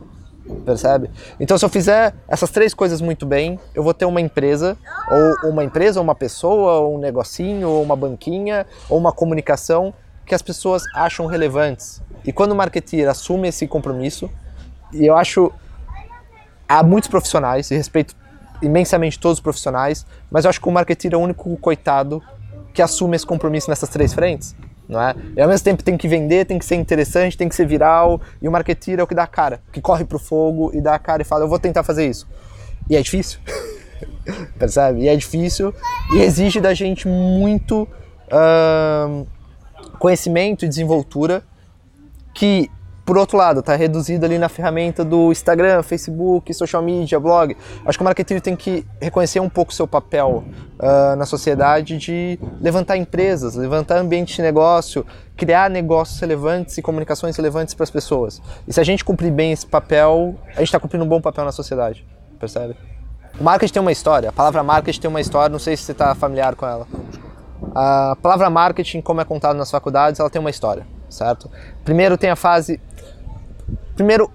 [0.65, 1.09] Percebe?
[1.39, 4.77] Então, se eu fizer essas três coisas muito bem, eu vou ter uma empresa,
[5.09, 9.93] ou uma empresa, ou uma pessoa, ou um negocinho, ou uma banquinha, ou uma comunicação
[10.25, 12.01] que as pessoas acham relevantes.
[12.25, 14.29] E quando o marketeer assume esse compromisso,
[14.91, 15.51] e eu acho
[16.67, 18.15] há muitos profissionais, e respeito
[18.61, 22.21] imensamente todos os profissionais, mas eu acho que o marketeer é o único coitado
[22.73, 24.55] que assume esse compromisso nessas três frentes,
[24.87, 25.15] não é?
[25.35, 28.21] E ao mesmo tempo tem que vender, tem que ser interessante, tem que ser viral,
[28.41, 30.95] e o marketeer é o que dá a cara, que corre pro fogo e dá
[30.95, 32.27] a cara e fala, eu vou tentar fazer isso.
[32.89, 33.39] E é difícil,
[34.57, 35.01] percebe?
[35.01, 35.73] E é difícil
[36.15, 37.87] e exige da gente muito
[38.31, 39.27] uh,
[40.03, 41.41] conhecimento e desenvoltura
[42.33, 42.69] que,
[43.05, 47.55] por outro lado, está reduzido ali na ferramenta do Instagram, Facebook, social media, blog.
[47.85, 50.43] Acho que o marketing tem que reconhecer um pouco o seu papel
[50.77, 55.05] uh, na sociedade de levantar empresas, levantar ambiente de negócio,
[55.37, 58.41] criar negócios relevantes e comunicações relevantes para as pessoas.
[58.67, 61.45] E se a gente cumprir bem esse papel, a gente está cumprindo um bom papel
[61.45, 62.05] na sociedade,
[62.37, 62.75] percebe?
[63.39, 65.93] O marketing tem uma história, a palavra marketing tem uma história, não sei se você
[65.93, 66.85] está familiar com ela.
[67.75, 71.49] A palavra marketing, como é contado nas faculdades, ela tem uma história, certo?
[71.83, 72.79] Primeiro tem a fase.
[73.95, 74.31] Primeiro,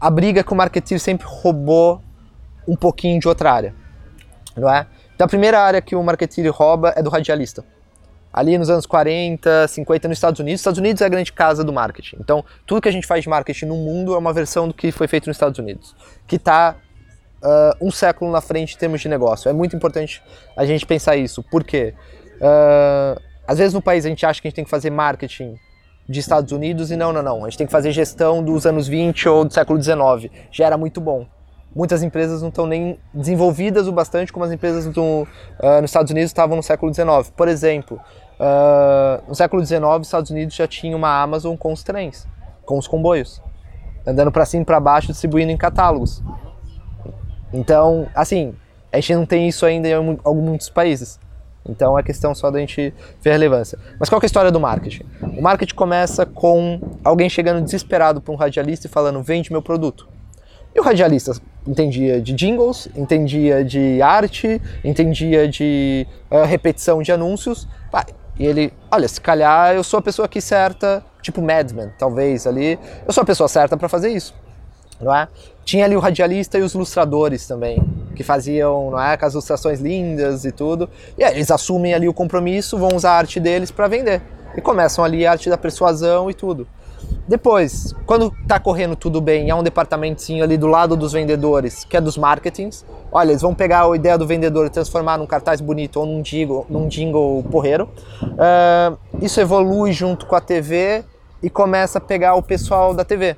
[0.00, 2.02] a briga que o marketing sempre roubou
[2.66, 3.74] um pouquinho de outra área,
[4.56, 4.86] não é?
[5.14, 7.64] Então a primeira área que o marketing rouba é do radialista.
[8.32, 10.60] Ali nos anos 40, 50 nos Estados Unidos.
[10.60, 12.16] Estados Unidos é a grande casa do marketing.
[12.20, 14.92] Então tudo que a gente faz de marketing no mundo é uma versão do que
[14.92, 16.76] foi feito nos Estados Unidos, que está
[17.42, 19.48] uh, um século na frente em termos de negócio.
[19.48, 20.22] É muito importante
[20.56, 21.42] a gente pensar isso.
[21.42, 21.94] Por quê?
[22.40, 25.56] Uh, às vezes no país a gente acha que a gente tem que fazer marketing
[26.08, 27.44] de Estados Unidos e não, não, não.
[27.44, 30.30] A gente tem que fazer gestão dos anos 20 ou do século 19.
[30.50, 31.26] Já era muito bom.
[31.74, 36.10] Muitas empresas não estão nem desenvolvidas o bastante como as empresas do, uh, nos Estados
[36.10, 37.30] Unidos estavam no século 19.
[37.30, 38.00] Por exemplo,
[38.40, 42.26] uh, no século 19, os Estados Unidos já tinha uma Amazon com os trens,
[42.64, 43.40] com os comboios,
[44.04, 46.24] andando para cima e para baixo, distribuindo em catálogos.
[47.52, 48.54] Então, assim,
[48.92, 51.20] a gente não tem isso ainda em alguns países.
[51.68, 53.78] Então é questão só da gente ver a relevância.
[53.98, 55.04] Mas qual é a história do marketing?
[55.36, 60.08] O marketing começa com alguém chegando desesperado para um radialista e falando: vende meu produto.
[60.74, 61.32] E o radialista
[61.66, 67.68] entendia de jingles, entendia de arte, entendia de uh, repetição de anúncios.
[68.38, 72.78] E ele, olha, se calhar eu sou a pessoa aqui certa, tipo Madman, talvez ali,
[73.06, 74.34] eu sou a pessoa certa para fazer isso
[75.00, 75.28] não é?
[75.70, 77.80] Tinha ali o radialista e os ilustradores também,
[78.16, 80.90] que faziam, não é, as ilustrações lindas e tudo.
[81.16, 84.20] E aí, eles assumem ali o compromisso, vão usar a arte deles para vender.
[84.56, 86.66] E começam ali a arte da persuasão e tudo.
[87.28, 91.96] Depois, quando tá correndo tudo bem, há um departamentinho ali do lado dos vendedores, que
[91.96, 92.84] é dos marketings.
[93.12, 96.20] Olha, eles vão pegar a ideia do vendedor e transformar num cartaz bonito ou num
[96.20, 97.88] jingle, num jingle porreiro.
[98.20, 101.04] Uh, isso evolui junto com a TV
[101.40, 103.36] e começa a pegar o pessoal da TV.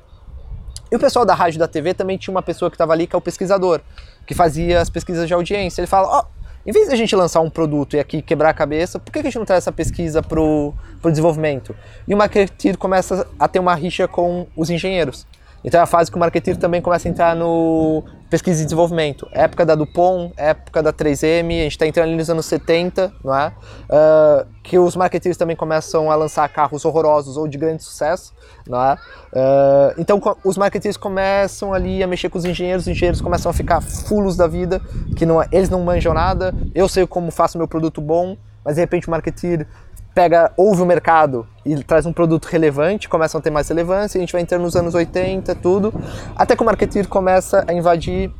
[0.93, 3.15] E o pessoal da rádio da TV também tinha uma pessoa que estava ali, que
[3.15, 3.81] é o pesquisador,
[4.27, 5.81] que fazia as pesquisas de audiência.
[5.81, 8.49] Ele fala, ó, oh, em vez de a gente lançar um produto e aqui quebrar
[8.49, 10.75] a cabeça, por que a gente não traz essa pesquisa para o
[11.05, 11.75] desenvolvimento?
[12.07, 15.25] E o marketing começa a ter uma rixa com os engenheiros.
[15.63, 19.27] Então é a fase que o marketing também começa a entrar no pesquisa e desenvolvimento.
[19.31, 23.35] Época da Dupont, época da 3M, a gente está entrando ali nos anos 70, não
[23.35, 23.53] é?
[23.87, 28.33] Uh, que os marketeers também começam a lançar carros horrorosos ou de grande sucesso,
[28.67, 28.93] não é?
[28.95, 33.53] Uh, então os marketeers começam ali a mexer com os engenheiros, os engenheiros começam a
[33.53, 34.81] ficar fulos da vida,
[35.15, 38.75] que não, é, eles não manjam nada, eu sei como faço meu produto bom, mas
[38.75, 39.67] de repente o marketeer
[40.13, 44.21] pega, ouve o mercado e traz um produto relevante, começam a ter mais relevância, a
[44.21, 45.93] gente vai entrando nos anos 80, tudo,
[46.35, 48.31] até que o marketing começa a invadir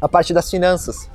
[0.00, 1.10] a parte das finanças,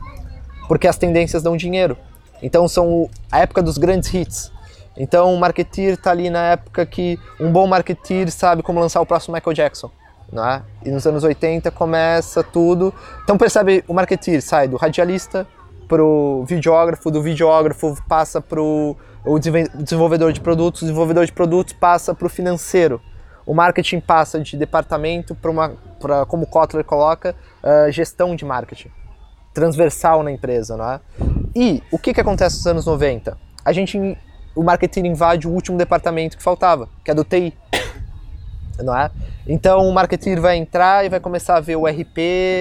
[0.67, 1.97] porque as tendências dão dinheiro.
[2.41, 4.51] Então são a época dos grandes hits.
[4.95, 9.05] Então o marketeer está ali na época que um bom marketeer sabe como lançar o
[9.05, 9.91] próximo Michael Jackson.
[10.31, 10.61] Não é?
[10.83, 12.93] E nos anos 80 começa tudo.
[13.23, 15.47] Então percebe, o marketeer sai do radialista
[15.87, 18.61] para o videógrafo, do videógrafo passa para
[19.27, 23.01] o desenvolvedor de produtos, o desenvolvedor de produtos passa para o financeiro.
[23.45, 28.45] O marketing passa de departamento para uma, pra, como o Kotler coloca, uh, gestão de
[28.45, 28.89] marketing,
[29.53, 30.99] transversal na empresa, não é?
[31.55, 33.37] E o que, que acontece nos anos 90?
[33.63, 34.17] A gente,
[34.55, 37.53] o marketing invade o último departamento que faltava, que é do TI,
[38.79, 39.11] não é?
[39.45, 42.17] Então o marketing vai entrar e vai começar a ver o RP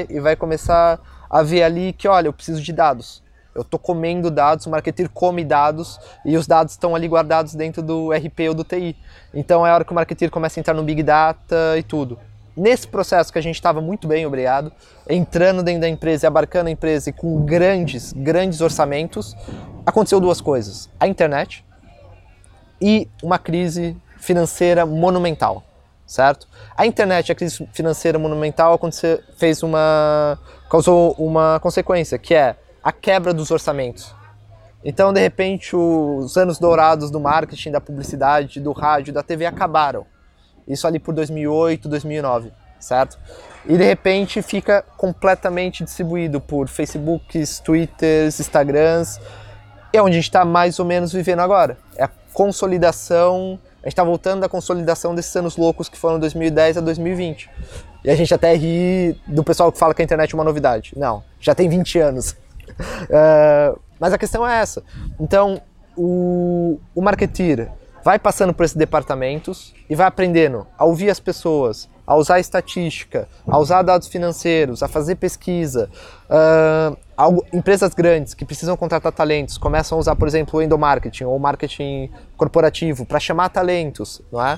[0.08, 3.25] e vai começar a ver ali que, olha, eu preciso de dados
[3.56, 7.82] eu estou comendo dados, o marketeer come dados e os dados estão ali guardados dentro
[7.82, 8.94] do RP ou do TI.
[9.32, 12.18] Então é a hora que o marketeer começa a entrar no Big Data e tudo.
[12.54, 14.72] Nesse processo que a gente estava muito bem, obrigado,
[15.08, 19.34] entrando dentro da empresa e abarcando a empresa e com grandes, grandes orçamentos,
[19.84, 20.88] aconteceu duas coisas.
[20.98, 21.64] A internet
[22.80, 25.62] e uma crise financeira monumental,
[26.06, 26.46] certo?
[26.76, 30.38] A internet, a crise financeira monumental aconteceu, fez uma,
[30.70, 32.56] causou uma consequência, que é
[32.86, 34.14] a quebra dos orçamentos.
[34.84, 40.06] Então, de repente, os anos dourados do marketing, da publicidade, do rádio, da TV acabaram.
[40.68, 43.18] Isso ali por 2008, 2009, certo?
[43.64, 49.18] E de repente fica completamente distribuído por Facebooks, Twitters, Instagrams.
[49.92, 51.76] É onde a gente está mais ou menos vivendo agora.
[51.96, 53.58] É a consolidação.
[53.82, 57.50] A gente está voltando da consolidação desses anos loucos que foram 2010 a 2020.
[58.04, 60.92] E a gente até ri do pessoal que fala que a internet é uma novidade.
[60.96, 62.45] Não, já tem 20 anos.
[62.70, 64.82] Uh, mas a questão é essa.
[65.18, 65.60] Então,
[65.96, 67.70] o, o marketeer
[68.04, 73.28] vai passando por esses departamentos e vai aprendendo a ouvir as pessoas, a usar estatística,
[73.44, 75.90] a usar dados financeiros, a fazer pesquisa.
[76.30, 81.24] Uh, algo, empresas grandes que precisam contratar talentos começam a usar, por exemplo, o endomarketing
[81.24, 84.56] ou marketing corporativo para chamar talentos, não é?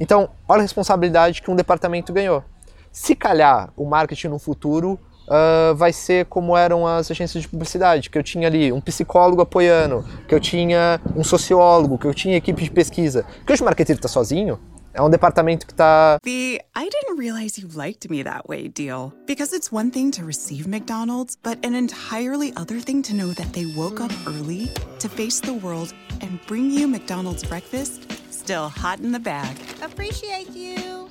[0.00, 2.42] Então, olha a responsabilidade que um departamento ganhou.
[2.90, 8.10] Se calhar o marketing no futuro uh, vai ser como eram as agências de publicidade,
[8.10, 12.36] que eu tinha ali um psicólogo apoiando, que eu tinha um sociólogo, que eu tinha
[12.36, 13.24] equipe de pesquisa.
[13.46, 14.58] Que hoje o marketeiro está sozinho,
[14.94, 16.18] É um departamento que está.
[16.24, 19.12] The I didn't realize you liked me that way deal.
[19.28, 23.52] Because it's one thing to receive McDonald's, but an entirely other thing to know that
[23.52, 28.08] they woke up early to face the world and bring you McDonald's breakfast
[28.48, 29.58] still hot in the bag.
[29.82, 31.10] Appreciate you.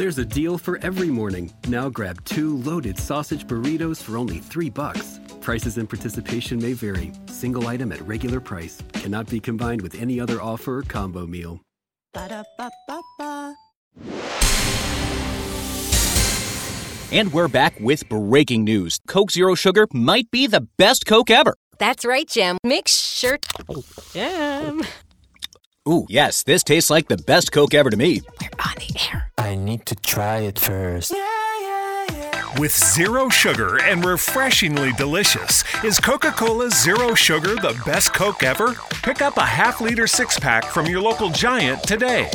[0.00, 1.52] There's a deal for every morning.
[1.68, 5.20] Now grab two loaded sausage burritos for only three bucks.
[5.42, 7.12] Prices and participation may vary.
[7.26, 11.60] Single item at regular price cannot be combined with any other offer or combo meal.
[12.14, 13.54] Ba-da-ba-ba-ba.
[17.12, 19.00] And we're back with breaking news.
[19.06, 21.56] Coke Zero Sugar might be the best Coke ever.
[21.78, 22.56] That's right, Jim.
[22.64, 23.38] Make sure.
[24.14, 24.82] Jim.
[25.86, 28.22] Ooh, yes, this tastes like the best Coke ever to me.
[28.40, 29.29] We're on the air.
[29.40, 31.14] I need to try it first.
[32.58, 38.76] With zero sugar and refreshingly delicious, is Coca Cola Zero Sugar the best Coke ever?
[39.02, 42.28] Pick up a half liter six pack from your local giant today.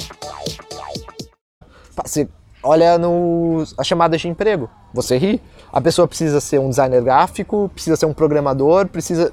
[1.95, 2.27] Você
[2.63, 4.67] olha nos as chamadas de emprego.
[4.91, 5.39] Você ri.
[5.71, 9.31] A pessoa precisa ser um designer gráfico, precisa ser um programador, precisa.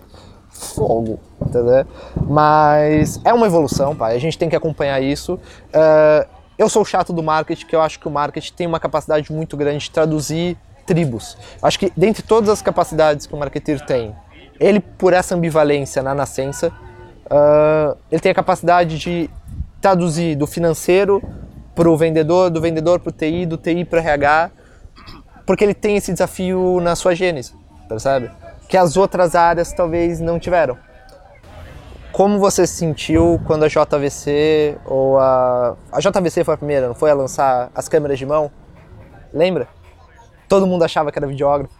[0.50, 1.86] Fogo, entendeu?
[2.28, 4.14] Mas é uma evolução, pai.
[4.14, 5.40] A gente tem que acompanhar isso.
[5.72, 6.26] Eh,
[6.62, 9.56] eu sou chato do marketing, que eu acho que o marketing tem uma capacidade muito
[9.56, 11.36] grande de traduzir tribos.
[11.60, 14.14] Acho que dentre todas as capacidades que o marketeer tem,
[14.60, 16.72] ele, por essa ambivalência na nascença,
[17.28, 19.28] ah, ele tem a capacidade de
[19.80, 21.20] traduzir do financeiro
[21.74, 24.50] para o vendedor, do vendedor para o TI, do TI para o RH,
[25.44, 27.54] porque ele tem esse desafio na sua gênese,
[27.88, 28.30] percebe?
[28.68, 30.78] Que as outras áreas talvez não tiveram.
[32.12, 36.94] Como você se sentiu quando a JVC ou a a JVC foi a primeira, não
[36.94, 38.50] foi a lançar as câmeras de mão?
[39.32, 39.66] Lembra?
[40.46, 41.74] Todo mundo achava que era videógrafo.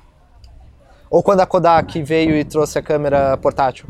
[1.10, 3.86] Ou quando a Kodak veio e trouxe a câmera portátil.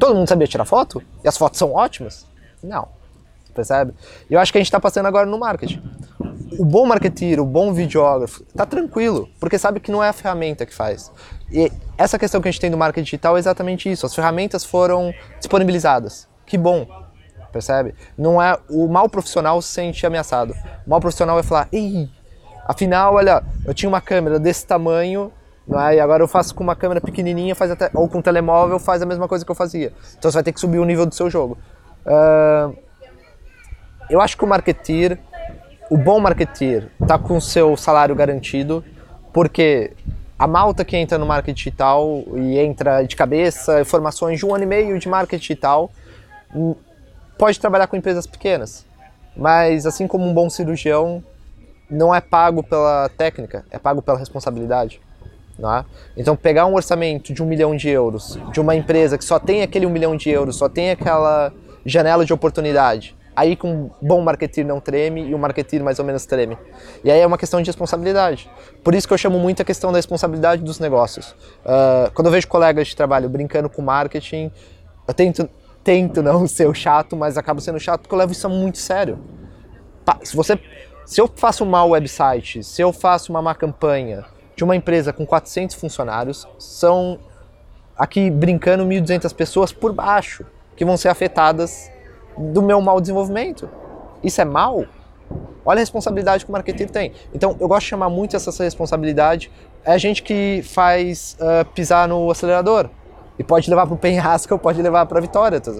[0.00, 1.00] Todo mundo sabia tirar foto?
[1.22, 2.26] E as fotos são ótimas?
[2.60, 2.88] Não.
[3.54, 3.94] Percebe?
[4.28, 5.80] E eu acho que a gente está passando agora no marketing.
[6.58, 10.66] O bom marketeer, o bom videógrafo, tá tranquilo, porque sabe que não é a ferramenta
[10.66, 11.12] que faz.
[11.54, 14.04] E essa questão que a gente tem do marketing digital é exatamente isso.
[14.04, 16.28] As ferramentas foram disponibilizadas.
[16.44, 16.84] Que bom,
[17.52, 17.94] percebe?
[18.18, 20.52] Não é o mal profissional se sente ameaçado.
[20.84, 22.10] O mal profissional vai falar: "Ei,
[22.66, 25.32] afinal, olha, eu tinha uma câmera desse tamanho,
[25.66, 25.94] não é?
[25.94, 29.00] E agora eu faço com uma câmera pequenininha, faz até ou com um telemóvel, faz
[29.00, 29.92] a mesma coisa que eu fazia.
[30.18, 31.56] Então você vai ter que subir o nível do seu jogo."
[32.04, 32.72] Ah,
[34.10, 35.20] eu acho que o marketeer,
[35.88, 38.84] o bom marketeer, tá com o seu salário garantido,
[39.32, 39.92] porque
[40.38, 44.64] a malta que entra no marketing digital e entra de cabeça, formações de um ano
[44.64, 45.90] e meio de marketing digital,
[46.54, 46.74] hum,
[47.38, 48.84] pode trabalhar com empresas pequenas.
[49.36, 51.22] Mas assim como um bom cirurgião,
[51.90, 55.00] não é pago pela técnica, é pago pela responsabilidade.
[55.56, 55.84] É?
[56.16, 59.62] Então, pegar um orçamento de um milhão de euros de uma empresa que só tem
[59.62, 61.52] aquele um milhão de euros, só tem aquela
[61.86, 66.04] janela de oportunidade, aí que um bom marketeer não treme e um marketeer mais ou
[66.04, 66.56] menos treme.
[67.02, 68.50] E aí é uma questão de responsabilidade.
[68.82, 71.34] Por isso que eu chamo muito a questão da responsabilidade dos negócios.
[71.64, 74.50] Ah, quando eu vejo colegas de trabalho brincando com marketing,
[75.06, 75.48] eu tento,
[75.82, 79.18] tento não ser o chato, mas acabo sendo chato porque eu levo isso muito sério.
[80.22, 80.58] Se você
[81.06, 84.24] se eu faço um mau website, se eu faço uma má campanha
[84.56, 87.18] de uma empresa com 400 funcionários, são
[87.96, 91.90] aqui brincando 1.200 pessoas por baixo que vão ser afetadas
[92.36, 93.68] do meu mau desenvolvimento.
[94.22, 94.84] Isso é mal?
[95.64, 97.12] Olha a responsabilidade que o marketeer tem.
[97.32, 99.50] Então, eu gosto de chamar muito essa responsabilidade.
[99.84, 102.90] É a gente que faz ah, pisar no acelerador.
[103.38, 105.60] E pode levar para o penhasco ou pode levar para a vitória.
[105.60, 105.72] Tá?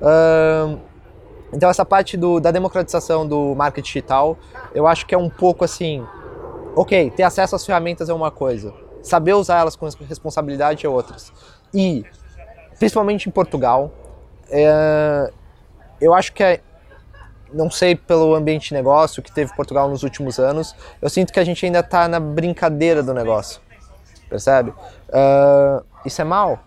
[0.00, 0.76] Ah,
[1.52, 4.36] então, essa parte do, da democratização do marketing digital,
[4.74, 6.04] eu acho que é um pouco assim:
[6.74, 11.32] ok, ter acesso às ferramentas é uma coisa, saber usar elas com responsabilidade é outras.
[11.72, 12.04] E,
[12.78, 13.90] principalmente em Portugal,
[14.50, 15.32] é,
[16.00, 16.60] eu acho que é,
[17.52, 21.40] não sei pelo ambiente de negócio que teve Portugal nos últimos anos, eu sinto que
[21.40, 23.60] a gente ainda está na brincadeira do negócio,
[24.28, 24.72] percebe?
[25.12, 26.60] Ah, isso é mal.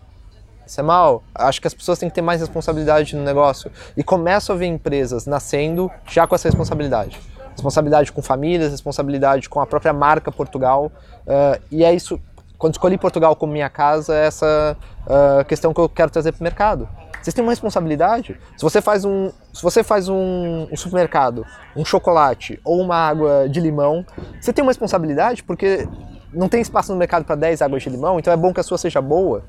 [0.65, 1.23] Isso é mal.
[1.33, 3.71] Acho que as pessoas têm que ter mais responsabilidade no negócio.
[3.97, 7.19] E começo a ver empresas nascendo já com essa responsabilidade.
[7.51, 10.91] Responsabilidade com famílias, responsabilidade com a própria marca Portugal.
[11.27, 12.21] Ah, e é isso,
[12.57, 16.41] quando escolhi Portugal como minha casa, é essa ah, questão que eu quero trazer para
[16.41, 16.87] o mercado.
[17.21, 18.39] Vocês têm uma responsabilidade.
[18.55, 21.45] Se você faz um, se você faz um, um supermercado,
[21.75, 24.05] um chocolate ou uma água de limão,
[24.39, 25.87] você tem uma responsabilidade porque
[26.33, 28.63] não tem espaço no mercado para 10 águas de limão, então é bom que a
[28.63, 29.43] sua seja boa,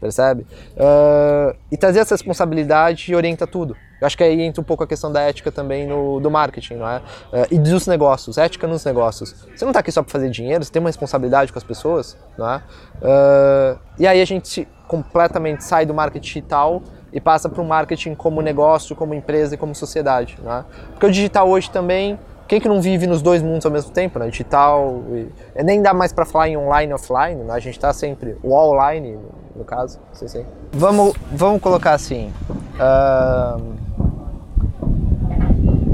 [0.00, 0.46] percebe?
[0.78, 3.76] Ah, e trazer essa responsabilidade orienta tudo.
[4.00, 6.76] Eu acho que aí entra um pouco a questão da ética também no, do marketing,
[6.76, 7.02] não é?
[7.32, 9.46] Ah, e dos negócios, ética nos negócios.
[9.54, 12.16] Você não está aqui só para fazer dinheiro, você tem uma responsabilidade com as pessoas,
[12.38, 12.62] não é?
[13.02, 16.82] Ah, e aí a gente completamente sai do marketing digital
[17.12, 20.38] e passa para o marketing como negócio, como empresa e como sociedade.
[20.42, 20.64] Né?
[20.90, 24.18] Porque o digital hoje também, quem que não vive nos dois mundos ao mesmo tempo?
[24.18, 24.28] Né?
[24.28, 27.52] Digital, e, nem dá mais para falar em online e offline, né?
[27.52, 29.18] a gente está sempre, o online
[29.54, 30.46] no caso, sei, sei.
[30.72, 32.32] Vamos, vamos colocar assim,
[32.76, 33.60] uh,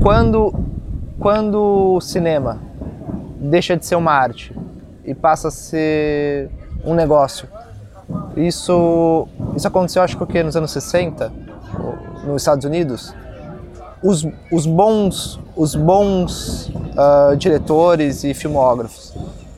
[0.02, 0.54] quando,
[1.18, 2.60] quando o cinema
[3.40, 4.56] deixa de ser uma arte
[5.04, 6.50] e passa a ser
[6.84, 7.48] um negócio,
[8.36, 9.26] isso,
[9.56, 11.32] isso aconteceu acho que nos anos 60,
[12.24, 13.14] nos Estados Unidos.
[14.02, 19.14] Os, os bons, os bons uh, diretores e filmógrafos,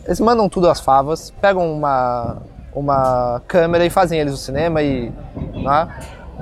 [0.07, 2.39] eles mandam tudo às favas, pegam uma,
[2.75, 5.13] uma câmera e fazem eles o cinema e...
[5.55, 5.89] Né?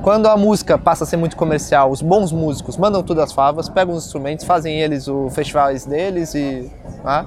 [0.02, 3.66] Quando a música passa a ser muito comercial, os bons músicos mandam tudo às favas,
[3.66, 6.70] pegam os instrumentos, fazem eles os festivais deles e...
[7.02, 7.26] Né?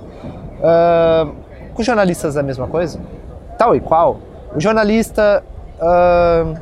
[0.59, 1.36] Uh,
[1.73, 2.99] com jornalistas é a mesma coisa?
[3.57, 4.19] Tal e qual.
[4.55, 5.43] O jornalista,
[5.79, 6.59] uh,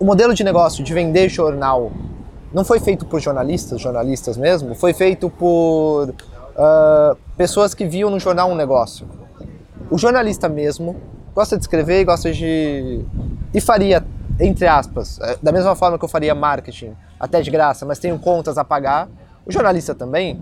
[0.00, 1.92] o modelo de negócio de vender jornal
[2.52, 8.18] não foi feito por jornalistas, jornalistas mesmo, foi feito por uh, pessoas que viam no
[8.18, 9.06] jornal um negócio.
[9.90, 10.96] O jornalista mesmo
[11.34, 13.04] gosta de escrever e gosta de.
[13.52, 14.04] e faria,
[14.40, 18.18] entre aspas, eh, da mesma forma que eu faria marketing, até de graça, mas tenho
[18.18, 19.08] contas a pagar,
[19.44, 20.40] o jornalista também,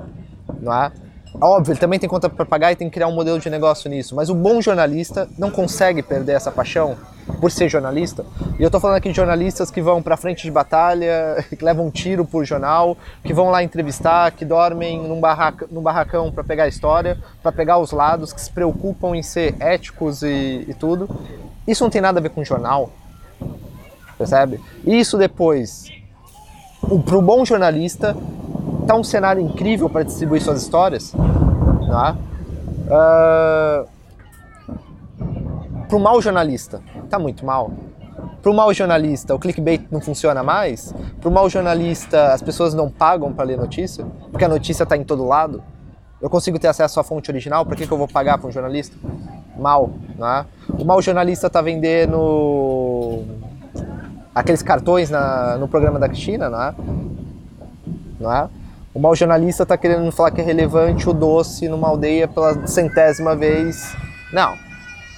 [0.60, 0.92] não é?
[1.40, 3.88] Óbvio, ele também tem conta para pagar e tem que criar um modelo de negócio
[3.88, 6.96] nisso, mas o bom jornalista não consegue perder essa paixão
[7.40, 8.24] por ser jornalista.
[8.58, 11.86] E eu estou falando aqui de jornalistas que vão para frente de batalha, que levam
[11.86, 16.44] um tiro por jornal, que vão lá entrevistar, que dormem num, barraca, num barracão para
[16.44, 20.74] pegar a história, para pegar os lados, que se preocupam em ser éticos e, e
[20.78, 21.08] tudo.
[21.66, 22.90] Isso não tem nada a ver com jornal,
[24.18, 24.60] percebe?
[24.84, 25.86] Isso depois,
[27.04, 28.16] para o bom jornalista,
[28.92, 31.14] tá um cenário incrível para distribuir suas histórias,
[31.88, 32.14] tá?
[32.86, 33.88] Uh,
[35.88, 37.70] para o mau jornalista, tá muito mal.
[38.42, 40.94] Para o mau jornalista, o clickbait não funciona mais.
[41.20, 44.96] Para o mau jornalista, as pessoas não pagam para ler notícia, porque a notícia está
[44.96, 45.62] em todo lado.
[46.20, 48.52] Eu consigo ter acesso à fonte original, para que, que eu vou pagar para um
[48.52, 48.96] jornalista?
[49.56, 50.44] Mal, né?
[50.78, 53.24] O mau jornalista está vendendo
[54.34, 56.74] aqueles cartões na, no programa da Cristina, não é?
[58.94, 63.34] O mau jornalista está querendo falar que é relevante o doce numa aldeia pela centésima
[63.34, 63.96] vez.
[64.32, 64.56] Não,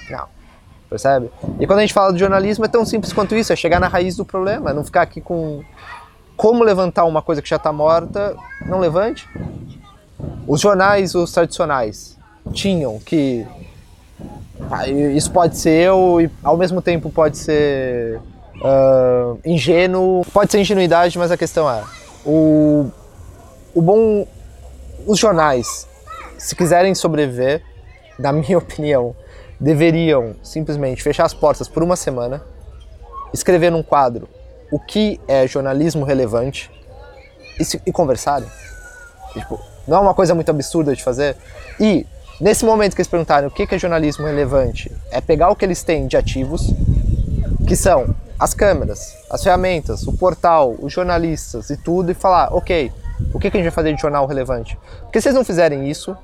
[0.08, 0.26] não.
[0.88, 1.30] Percebe?
[1.58, 3.88] E quando a gente fala de jornalismo é tão simples quanto isso, é chegar na
[3.88, 5.62] raiz do problema, não ficar aqui com
[6.36, 9.28] como levantar uma coisa que já está morta, não levante.
[10.46, 12.16] Os jornais, os tradicionais,
[12.52, 13.46] tinham que
[14.70, 18.20] ah, isso pode ser eu e ao mesmo tempo pode ser
[18.56, 21.82] uh, ingênuo, pode ser ingenuidade, mas a questão é
[22.24, 22.90] o
[23.74, 24.26] o bom.
[25.06, 25.86] Os jornais,
[26.38, 27.62] se quiserem sobreviver,
[28.18, 29.14] na minha opinião,
[29.60, 32.42] deveriam simplesmente fechar as portas por uma semana,
[33.32, 34.28] escrever num quadro
[34.70, 36.70] o que é jornalismo relevante
[37.60, 38.48] e, se, e conversarem.
[39.32, 41.36] Tipo, não é uma coisa muito absurda de fazer.
[41.78, 42.06] E,
[42.40, 45.82] nesse momento que eles perguntarem o que é jornalismo relevante, é pegar o que eles
[45.82, 46.72] têm de ativos,
[47.66, 52.90] que são as câmeras, as ferramentas, o portal, os jornalistas e tudo, e falar, ok,
[53.32, 54.78] o que, que a gente vai fazer de jornal relevante?
[55.02, 56.16] Porque se vocês não fizerem isso,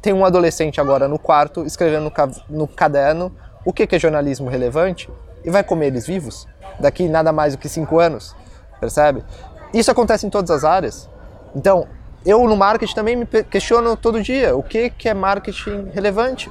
[0.00, 3.34] tem um adolescente agora no quarto escrevendo no, ca no caderno
[3.64, 5.10] o que, que é jornalismo relevante
[5.44, 6.46] e vai comer eles vivos
[6.78, 8.34] daqui nada mais do que cinco anos,
[8.80, 9.24] percebe?
[9.72, 11.08] Isso acontece em todas as áreas.
[11.54, 11.86] Então,
[12.24, 16.50] eu no marketing também me questiono todo dia o que, que é marketing relevante.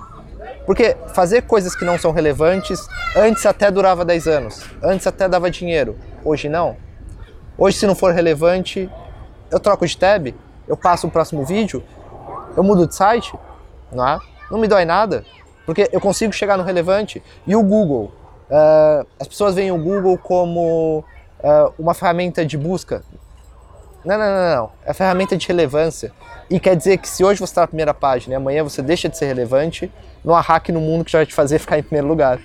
[0.66, 5.50] Porque fazer coisas que não são relevantes antes até durava 10 anos, antes até dava
[5.50, 6.76] dinheiro, hoje não.
[7.58, 8.90] Hoje, se não for relevante,
[9.52, 10.34] eu troco de tab,
[10.68, 11.84] eu passo o próximo vídeo,
[12.56, 13.34] eu mudo de site,
[13.92, 14.20] não é?
[14.52, 15.24] Não me dói nada,
[15.66, 17.22] porque eu consigo chegar no relevante.
[17.46, 18.12] E o Google,
[18.50, 21.00] uh, as pessoas veem o Google como
[21.40, 23.04] uh, uma ferramenta de busca.
[24.04, 26.12] Não, não, não, não, é ferramenta de relevância.
[26.50, 29.10] E quer dizer que se hoje você está na primeira página e amanhã você deixa
[29.10, 29.92] de ser relevante,
[30.24, 32.40] não há hack no mundo que já vai te fazer ficar em primeiro lugar,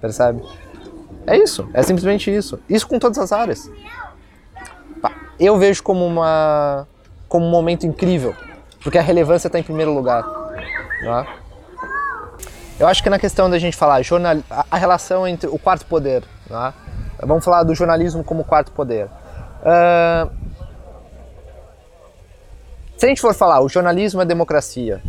[0.00, 0.42] percebe?
[1.26, 2.58] É isso, é simplesmente isso.
[2.68, 3.70] Isso com todas as áreas
[5.38, 6.86] eu vejo como, uma,
[7.28, 8.34] como um momento incrível,
[8.82, 10.24] porque a relevância está em primeiro lugar.
[11.02, 11.26] Né?
[12.78, 14.36] Eu acho que na questão da gente falar jornal,
[14.70, 16.72] a relação entre o quarto poder, né?
[17.20, 19.06] vamos falar do jornalismo como quarto poder.
[19.60, 20.30] Uh,
[22.96, 25.02] se a gente for falar o jornalismo é democracia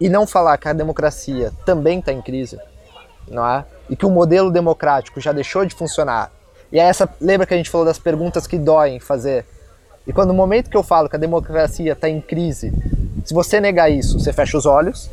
[0.00, 2.58] e não falar que a democracia também está em crise,
[3.28, 3.64] não é?
[3.88, 6.30] E que o modelo democrático já deixou de funcionar
[6.72, 9.44] e é essa, lembra que a gente falou das perguntas que doem fazer?
[10.06, 12.72] E quando no momento que eu falo que a democracia está em crise,
[13.24, 15.10] se você negar isso, você fecha os olhos.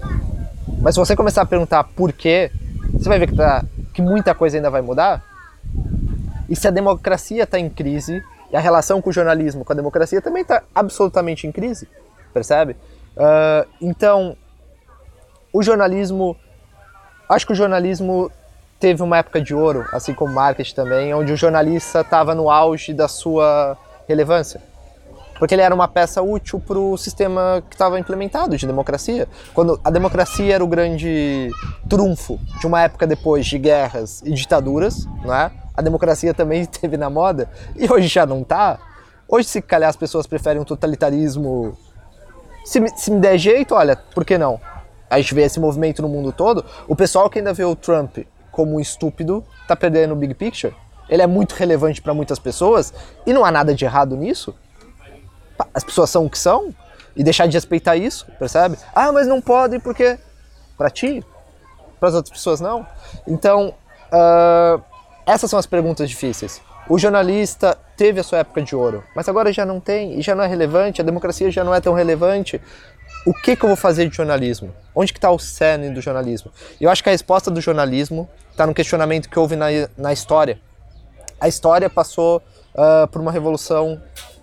[0.81, 2.51] Mas se você começar a perguntar por quê,
[2.93, 3.63] você vai ver que, tá,
[3.93, 5.23] que muita coisa ainda vai mudar.
[6.49, 9.75] E se a democracia está em crise, e a relação com o jornalismo, com a
[9.75, 11.87] democracia também está absolutamente em crise,
[12.33, 12.75] percebe?
[13.15, 14.35] Uh, então,
[15.53, 16.35] o jornalismo,
[17.27, 18.31] acho que o jornalismo
[18.79, 22.49] teve uma época de ouro, assim como o marketing também, onde o jornalista estava no
[22.49, 23.77] auge da sua
[24.07, 24.61] relevância.
[25.39, 29.27] Porque ele era uma peça útil para o sistema que estava implementado de democracia.
[29.53, 31.49] Quando a democracia era o grande
[31.87, 35.49] trunfo de uma época depois de guerras e ditaduras, não é?
[35.75, 38.77] A democracia também esteve na moda e hoje já não está.
[39.27, 41.77] Hoje, se calhar as pessoas preferem um totalitarismo.
[42.65, 44.59] Se, se me der jeito, olha, por que não?
[45.09, 46.65] A gente vê esse movimento no mundo todo.
[46.87, 48.17] O pessoal que ainda vê o Trump
[48.51, 50.75] como um estúpido tá perdendo o big picture.
[51.07, 52.93] Ele é muito relevante para muitas pessoas
[53.25, 54.53] e não há nada de errado nisso.
[55.73, 56.73] As pessoas são o que são
[57.15, 58.77] e deixar de respeitar isso, percebe?
[58.93, 60.17] Ah, mas não pode porque
[60.77, 61.23] para ti,
[61.99, 62.85] para as outras pessoas não.
[63.27, 63.73] Então,
[64.11, 64.81] uh,
[65.25, 66.61] essas são as perguntas difíceis.
[66.87, 70.33] O jornalista teve a sua época de ouro, mas agora já não tem e já
[70.33, 71.01] não é relevante.
[71.01, 72.59] A democracia já não é tão relevante
[73.25, 74.73] o que, que eu vou fazer de jornalismo?
[74.95, 76.51] Onde que está o cerne do jornalismo?
[76.79, 80.59] Eu acho que a resposta do jornalismo está no questionamento que houve na, na história.
[81.39, 82.41] A história passou
[82.73, 84.01] uh, por uma revolução,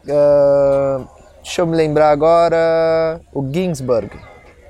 [0.09, 1.09] uh,
[1.43, 4.11] deixa eu me lembrar agora, o Ginsburg,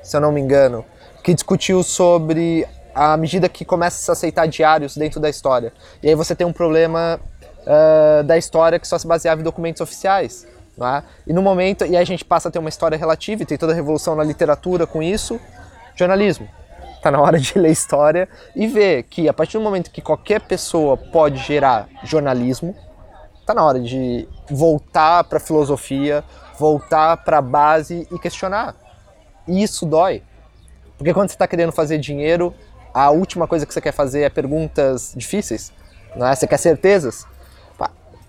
[0.02, 0.84] se eu não me engano,
[1.22, 5.72] que discutiu sobre a medida que começa a se aceitar diários dentro da história.
[6.02, 7.20] E aí você tem um problema
[7.62, 10.46] uh, da história que só se baseava em documentos oficiais.
[10.78, 11.02] É?
[11.26, 13.72] E no momento, e a gente passa a ter uma história relativa, e tem toda
[13.72, 15.40] a revolução na literatura com isso,
[15.94, 16.46] jornalismo.
[16.96, 20.40] Está na hora de ler história e ver que a partir do momento que qualquer
[20.42, 22.76] pessoa pode gerar jornalismo,
[23.40, 26.24] está na hora de voltar para a filosofia,
[26.58, 28.74] voltar para a base e questionar.
[29.46, 30.22] E isso dói.
[30.96, 32.54] Porque quando você está querendo fazer dinheiro,
[32.92, 35.72] a última coisa que você quer fazer é perguntas difíceis,
[36.14, 36.34] não é?
[36.34, 37.26] Você quer certezas.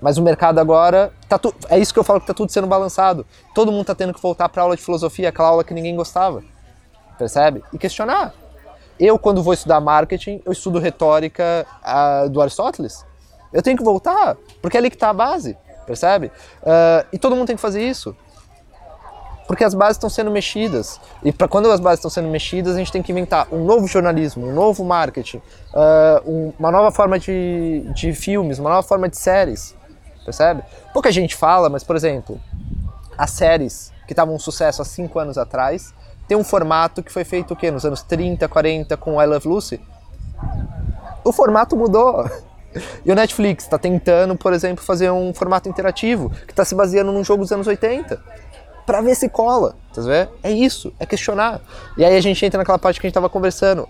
[0.02, 2.68] Mas o mercado agora, tá tu, é isso que eu falo que tá tudo sendo
[2.68, 3.26] balançado.
[3.54, 6.44] Todo mundo tá tendo que voltar para aula de filosofia, aquela aula que ninguém gostava.
[7.18, 7.64] Percebe?
[7.74, 8.34] E questionar.
[9.00, 13.06] Eu, quando vou estudar marketing, eu estudo retórica uh, do Aristóteles.
[13.52, 15.58] Eu tenho que voltar, porque é ali que está a base,
[15.88, 16.28] percebe?
[16.62, 18.16] Uh, e todo mundo tem que fazer isso.
[19.48, 21.00] Porque as bases estão sendo mexidas.
[21.24, 23.88] E para quando as bases estão sendo mexidas, a gente tem que inventar um novo
[23.88, 29.08] jornalismo, um novo marketing, uh, um, uma nova forma de, de filmes, uma nova forma
[29.08, 29.76] de séries
[30.28, 30.62] percebe?
[30.92, 32.40] Pouca gente fala, mas por exemplo,
[33.18, 35.94] as séries que estavam um sucesso há 5 anos atrás,
[36.28, 37.72] tem um formato que foi feito o quê?
[37.72, 39.82] Nos anos 30, 40 com I Love Lucy.
[41.24, 42.30] O formato mudou.
[43.06, 47.12] E o Netflix está tentando, por exemplo, fazer um formato interativo que está se baseando
[47.12, 48.22] num jogo dos anos 80
[48.86, 50.02] para ver se cola, tá?
[50.42, 51.62] É isso, é questionar.
[51.98, 53.88] E aí a gente entra naquela parte que a gente estava conversando.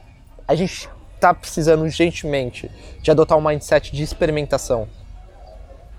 [0.47, 2.71] A gente está precisando urgentemente
[3.01, 4.88] de adotar um mindset de experimentação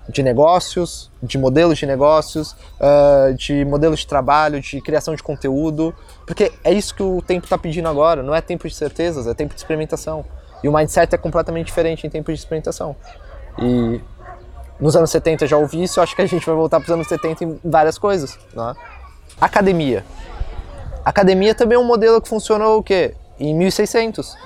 [0.09, 5.95] de negócios, de modelos de negócios, uh, de modelos de trabalho, de criação de conteúdo,
[6.26, 9.34] porque é isso que o tempo está pedindo agora, não é tempo de certezas, é
[9.34, 10.24] tempo de experimentação.
[10.62, 12.96] E o mindset é completamente diferente em tempo de experimentação.
[13.59, 14.00] E
[14.80, 16.92] nos anos 70 já ouvi isso, eu acho que a gente vai voltar para os
[16.92, 18.38] anos 70 em várias coisas.
[18.54, 18.74] Né?
[19.40, 20.04] Academia.
[21.04, 23.14] Academia também é um modelo que funcionou o quê?
[23.38, 24.36] Em 1600.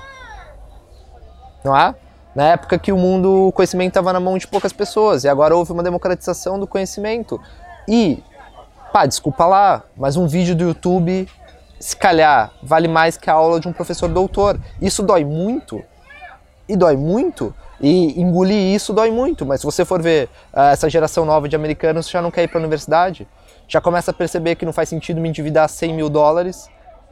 [1.65, 1.95] Não é?
[2.35, 5.55] na época que o mundo, o conhecimento estava na mão de poucas pessoas, e agora
[5.55, 7.41] houve uma democratização do conhecimento.
[7.87, 8.23] E,
[8.93, 11.29] pá, desculpa lá, mas um vídeo do YouTube,
[11.79, 14.59] se calhar, vale mais que a aula de um professor doutor.
[14.81, 15.83] Isso dói muito,
[16.73, 20.89] e dói muito, e engolir isso dói muito, mas se você for ver uh, essa
[20.89, 23.27] geração nova de americanos já não quer ir para a universidade,
[23.69, 26.69] já começa a perceber que não faz sentido me endividar 100 mil dólares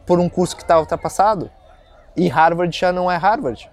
[0.07, 1.51] por um curso que está ultrapassado.
[2.17, 3.71] E Harvard já não é Harvard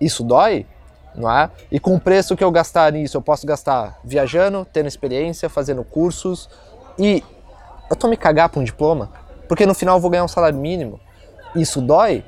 [0.00, 0.66] isso dói,
[1.14, 1.50] não é?
[1.70, 5.82] E com o preço que eu gastar nisso, eu posso gastar viajando, tendo experiência, fazendo
[5.82, 6.48] cursos
[6.98, 7.22] e
[7.90, 9.10] eu tô me cagar para um diploma,
[9.48, 11.00] porque no final eu vou ganhar um salário mínimo.
[11.54, 12.24] Isso dói?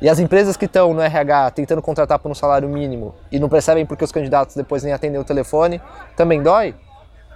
[0.00, 3.48] E as empresas que estão no RH tentando contratar por um salário mínimo e não
[3.48, 5.80] percebem porque os candidatos depois nem atendem o telefone,
[6.16, 6.74] também dói?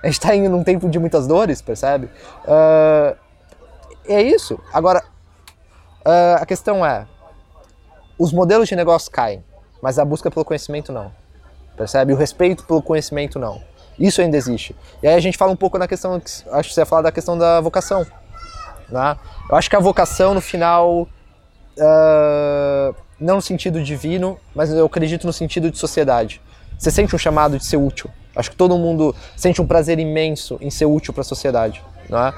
[0.03, 2.11] A gente está indo num tempo de muitas dores, percebe?
[2.45, 3.17] Uh,
[4.07, 4.59] é isso.
[4.73, 5.03] Agora,
[6.07, 7.07] uh, a questão é:
[8.19, 9.45] os modelos de negócio caem
[9.81, 11.13] mas a busca pelo conhecimento não.
[11.77, 12.13] Percebe?
[12.13, 13.63] O respeito pelo conhecimento não.
[13.99, 14.77] Isso ainda existe.
[15.03, 17.13] E aí a gente fala um pouco na questão, acho que você ia falar da
[17.13, 18.07] questão da vocação.
[18.89, 19.17] Né?
[19.49, 21.09] Eu acho que a vocação, no final,
[21.81, 26.41] uh, não no sentido divino, mas eu acredito no sentido de sociedade.
[26.79, 28.11] Você sente um chamado de ser útil.
[28.35, 31.83] Acho que todo mundo sente um prazer imenso em ser útil para a sociedade.
[32.09, 32.33] Né?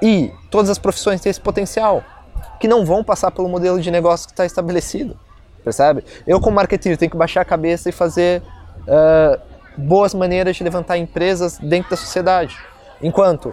[0.00, 2.02] E todas as profissões têm esse potencial,
[2.58, 5.16] que não vão passar pelo modelo de negócio que está estabelecido
[5.64, 6.04] percebe?
[6.26, 8.42] Eu como marketeer tenho que baixar a cabeça e fazer
[8.82, 9.40] uh,
[9.76, 12.56] boas maneiras de levantar empresas dentro da sociedade.
[13.02, 13.52] Enquanto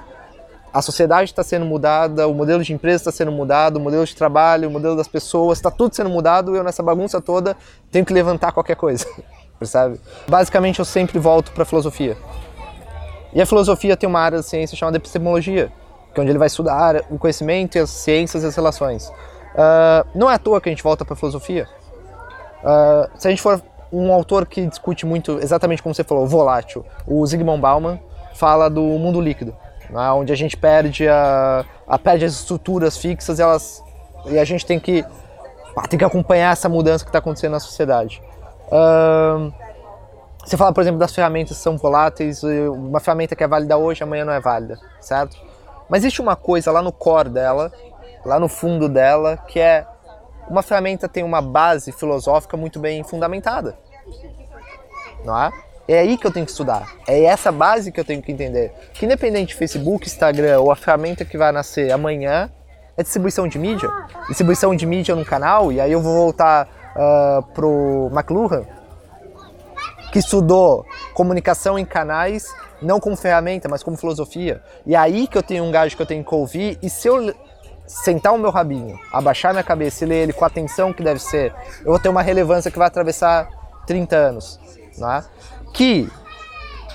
[0.73, 4.15] a sociedade está sendo mudada, o modelo de empresa está sendo mudado, o modelo de
[4.15, 7.57] trabalho, o modelo das pessoas, está tudo sendo mudado, eu nessa bagunça toda
[7.91, 9.05] tenho que levantar qualquer coisa,
[9.59, 9.99] percebe?
[10.27, 12.17] Basicamente eu sempre volto para a filosofia.
[13.33, 15.71] E a filosofia tem uma área da ciência chamada epistemologia,
[16.13, 19.07] que é onde ele vai estudar o conhecimento, as ciências e as relações.
[19.07, 21.67] Uh, não é à toa que a gente volta para a filosofia.
[22.63, 23.61] Uh, se a gente for
[23.91, 27.99] um autor que discute muito, exatamente como você falou, volátil, o Zygmunt Bauman
[28.33, 29.55] fala do mundo líquido,
[29.91, 33.83] né, onde a gente perde, a, a, perde as estruturas fixas elas,
[34.25, 35.05] e a gente tem que,
[35.89, 38.21] tem que acompanhar essa mudança que está acontecendo na sociedade.
[38.67, 39.53] Uh,
[40.43, 44.03] você fala, por exemplo, das ferramentas que são voláteis, uma ferramenta que é válida hoje,
[44.03, 45.37] amanhã não é válida, certo?
[45.89, 47.71] Mas existe uma coisa lá no core dela,
[48.25, 49.85] lá no fundo dela, que é
[50.49, 53.77] uma ferramenta tem uma base filosófica muito bem fundamentada.
[55.23, 55.51] Não é?
[55.87, 56.93] É aí que eu tenho que estudar.
[57.07, 58.71] É essa base que eu tenho que entender.
[58.93, 62.49] Que independente de Facebook, Instagram ou a ferramenta que vai nascer amanhã,
[62.95, 63.89] é distribuição de mídia.
[64.27, 68.65] Distribuição de mídia no canal, e aí eu vou voltar uh, pro McLuhan,
[70.11, 74.61] que estudou comunicação em canais, não como ferramenta, mas como filosofia.
[74.85, 77.07] E é aí que eu tenho um gajo que eu tenho que ouvir, e se
[77.07, 77.33] eu
[77.87, 81.19] sentar o meu rabinho, abaixar minha cabeça e ler ele com a atenção que deve
[81.19, 83.49] ser, eu vou ter uma relevância que vai atravessar
[83.85, 84.59] 30 anos,
[84.97, 85.23] não é?
[85.73, 86.09] Que,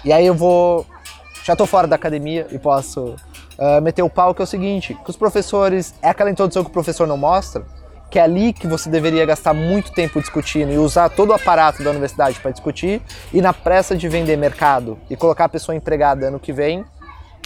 [0.04, 0.86] e aí eu vou,
[1.44, 3.16] já estou fora da academia e posso
[3.58, 6.70] uh, meter o pau, que é o seguinte, que os professores, é aquela introdução que
[6.70, 7.64] o professor não mostra,
[8.10, 11.82] que é ali que você deveria gastar muito tempo discutindo e usar todo o aparato
[11.82, 13.02] da universidade para discutir,
[13.32, 16.84] e na pressa de vender mercado e colocar a pessoa empregada ano que vem,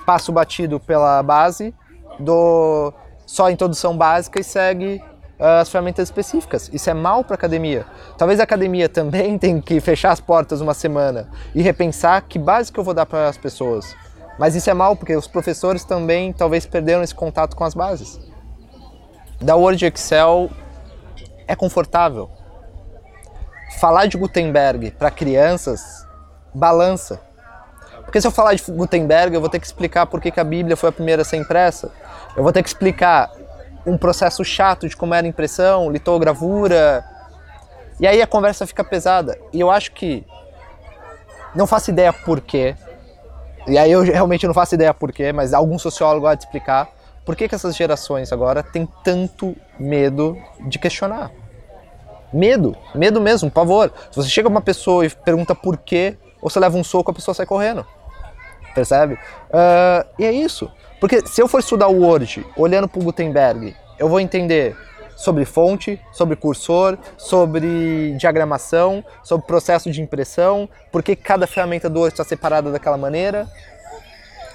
[0.05, 1.74] passo batido pela base,
[2.18, 2.93] do
[3.24, 5.03] só a introdução básica e segue
[5.41, 6.70] as ferramentas específicas.
[6.72, 7.86] Isso é mal para a academia.
[8.18, 12.70] Talvez a academia também tenha que fechar as portas uma semana e repensar que base
[12.70, 13.97] que eu vou dar para as pessoas.
[14.38, 18.20] Mas isso é mal porque os professores também talvez perderam esse contato com as bases.
[19.41, 20.51] Da Word Excel
[21.49, 22.30] é confortável.
[23.80, 26.07] Falar de Gutenberg para crianças
[26.55, 27.20] balança.
[28.05, 30.45] Porque se eu falar de Gutenberg, eu vou ter que explicar por que, que a
[30.45, 31.93] Bíblia foi a primeira a ser impressa.
[32.36, 33.30] Eu vou ter que explicar
[33.87, 37.05] um processo chato de como era impressão, litogravura.
[37.99, 39.39] E aí a conversa fica pesada.
[39.53, 40.24] E eu acho que
[41.55, 42.74] não faço ideia por quê.
[43.66, 46.89] E aí eu realmente não faço ideia por quê, mas algum sociólogo vai te explicar
[47.24, 51.31] por que, que essas gerações agora têm tanto medo de questionar?
[52.33, 53.93] Medo, medo mesmo, pavor.
[54.11, 57.14] Se você chega uma pessoa e pergunta por quê, ou você leva um soco, a
[57.14, 57.87] pessoa sai correndo.
[58.74, 59.14] Percebe?
[59.14, 60.70] Uh, e é isso.
[61.01, 64.76] Porque se eu for estudar o Word olhando para o Gutenberg, eu vou entender
[65.16, 72.01] sobre fonte, sobre cursor, sobre diagramação, sobre processo de impressão, por que cada ferramenta do
[72.01, 73.48] Word está separada daquela maneira,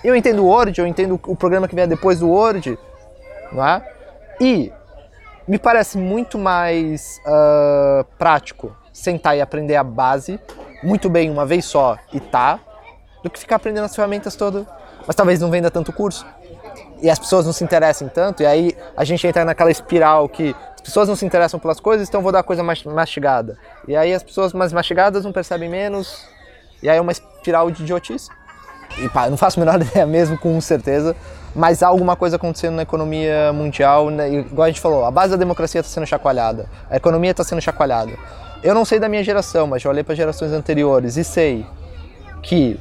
[0.04, 2.78] eu entendo o Word, eu entendo o programa que vem depois do Word,
[3.52, 3.84] não é?
[4.40, 4.72] E
[5.48, 10.40] me parece muito mais uh, prático sentar e aprender a base
[10.84, 12.60] muito bem uma vez só e tá,
[13.24, 14.68] do que ficar aprendendo as ferramentas todas.
[15.06, 16.26] Mas talvez não venda tanto curso.
[17.02, 20.56] E as pessoas não se interessem tanto, e aí a gente entra naquela espiral que
[20.76, 23.58] as pessoas não se interessam pelas coisas, então vou dar coisa mais mastigada.
[23.88, 26.26] E aí as pessoas mais mastigadas não percebem menos,
[26.82, 28.30] e aí é uma espiral de idiotice
[28.98, 31.16] e pá, não faço a menor ideia mesmo, com certeza,
[31.56, 34.30] mas há alguma coisa acontecendo na economia mundial, né?
[34.30, 37.62] igual a gente falou, a base da democracia está sendo chacoalhada, a economia está sendo
[37.62, 38.12] chacoalhada.
[38.64, 41.66] Eu não sei da minha geração, mas já olhei para gerações anteriores e sei
[42.42, 42.80] que,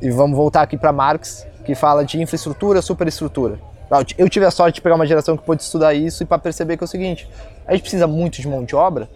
[0.00, 3.58] e vamos voltar aqui para Marx, que fala de infraestrutura, superestrutura.
[4.16, 6.76] Eu tive a sorte de pegar uma geração que pôde estudar isso e para perceber
[6.76, 7.28] que é o seguinte,
[7.66, 9.08] a gente precisa muito de mão de obra.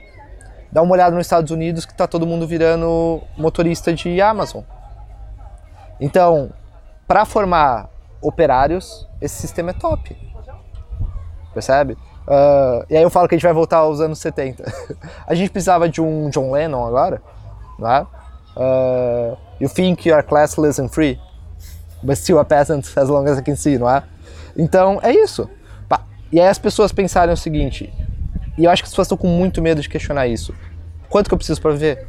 [0.71, 4.63] Dá uma olhada nos Estados Unidos que está todo mundo virando motorista de Amazon.
[6.01, 6.51] Então,
[7.07, 7.89] para formar
[8.21, 10.17] operários, esse sistema é top.
[11.55, 11.93] Percebe?
[12.27, 14.65] Uh, e aí eu falo que a gente vai voltar aos anos 70.
[15.27, 17.23] a gente precisava de um John Lennon agora,
[17.79, 18.07] não é?
[18.57, 21.19] Uh, you think you are classless and free,
[22.03, 24.03] but still a peasant as long as I can see, não é?
[24.57, 25.49] Então, é isso.
[26.33, 27.93] E aí as pessoas pensarem o seguinte,
[28.57, 30.55] e eu acho que as pessoas estão com muito medo de questionar isso.
[31.09, 32.07] Quanto que eu preciso para viver?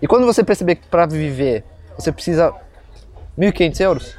[0.00, 1.62] E quando você perceber que para viver
[1.96, 2.52] você precisa
[3.38, 4.16] 1.500 euros.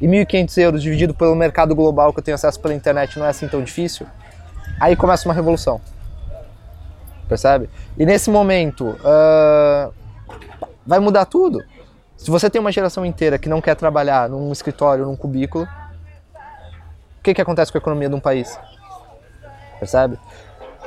[0.00, 3.28] E 1.500 euros dividido pelo mercado global que eu tenho acesso pela internet não é
[3.28, 4.06] assim tão difícil.
[4.80, 5.80] Aí começa uma revolução.
[7.28, 7.68] Percebe?
[7.98, 9.92] E nesse momento uh,
[10.86, 11.62] vai mudar tudo.
[12.24, 15.64] Se você tem uma geração inteira que não quer trabalhar num escritório, num cubículo,
[17.18, 18.58] o que, que acontece com a economia de um país?
[19.78, 20.18] Percebe?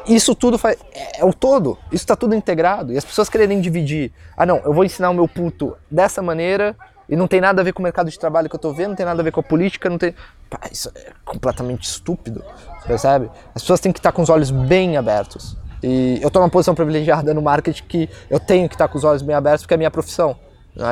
[0.08, 0.78] isso tudo faz.
[0.92, 1.78] É, o todo.
[1.92, 2.92] Isso está tudo integrado.
[2.92, 4.12] E as pessoas quererem dividir.
[4.36, 6.76] Ah, não, eu vou ensinar o meu puto dessa maneira
[7.08, 8.90] e não tem nada a ver com o mercado de trabalho que eu tô vendo,
[8.90, 10.16] não tem nada a ver com a política, não tem.
[10.50, 12.44] Pá, isso é completamente estúpido,
[12.88, 13.30] percebe?
[13.54, 15.56] As pessoas têm que estar com os olhos bem abertos.
[15.84, 19.04] E eu tô numa posição privilegiada no marketing que eu tenho que estar com os
[19.04, 20.36] olhos bem abertos porque é a minha profissão.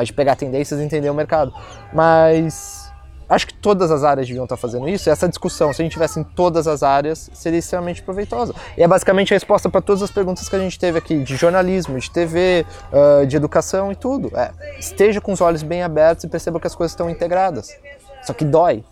[0.04, 1.52] De pegar tendências e entender o mercado.
[1.92, 2.86] Mas
[3.28, 5.08] acho que todas as áreas deviam estar fazendo isso.
[5.08, 8.54] E essa discussão, se a gente tivesse em todas as áreas, seria extremamente proveitosa.
[8.76, 11.36] E é basicamente a resposta para todas as perguntas que a gente teve aqui, de
[11.36, 14.30] jornalismo, de TV, uh, de educação e tudo.
[14.36, 17.76] É, esteja com os olhos bem abertos e perceba que as coisas estão integradas.
[18.22, 18.84] Só que dói.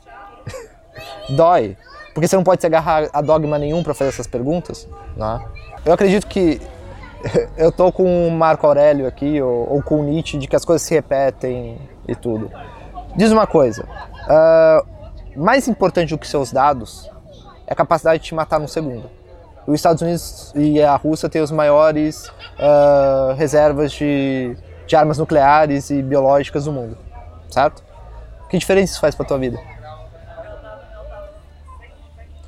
[1.30, 1.76] dói.
[2.12, 4.88] Porque você não pode se agarrar a dogma nenhum para fazer essas perguntas.
[5.16, 5.44] Né?
[5.84, 6.60] Eu acredito que
[7.56, 10.64] eu tô com o Marco Aurélio aqui, ou, ou com o Nietzsche, de que as
[10.64, 12.50] coisas se repetem e tudo.
[13.16, 14.86] Diz uma coisa, uh,
[15.36, 17.10] mais importante do que seus dados
[17.66, 19.10] é a capacidade de te matar num segundo.
[19.66, 24.56] Os Estados Unidos e a Rússia têm as maiores uh, reservas de,
[24.86, 26.98] de armas nucleares e biológicas do mundo,
[27.48, 27.82] certo?
[28.50, 29.58] Que diferença isso faz para tua vida?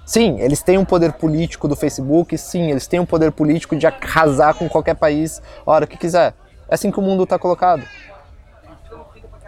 [0.07, 3.89] Sim, eles têm um poder político do Facebook, sim, eles têm um poder político de
[3.89, 6.33] arrasar com qualquer país hora que quiser.
[6.69, 7.83] É assim que o mundo está colocado.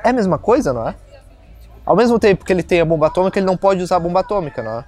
[0.04, 0.96] É a mesma coisa, não é?
[1.86, 4.18] Ao mesmo tempo que ele tem a bomba atômica, ele não pode usar a bomba
[4.18, 4.84] atômica, não é?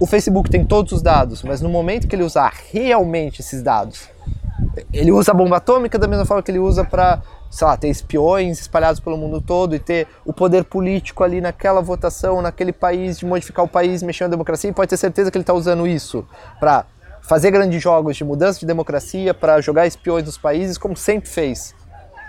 [0.00, 4.08] O Facebook tem todos os dados, mas no momento que ele usar realmente esses dados,
[4.92, 7.20] ele usa a bomba atômica da mesma forma que ele usa para,
[7.50, 11.80] sei lá, ter espiões espalhados pelo mundo todo e ter o poder político ali naquela
[11.80, 15.38] votação, naquele país, de modificar o país, mexer na democracia, e pode ter certeza que
[15.38, 16.26] ele está usando isso
[16.60, 16.84] para
[17.22, 21.74] fazer grandes jogos de mudança de democracia, para jogar espiões nos países, como sempre fez,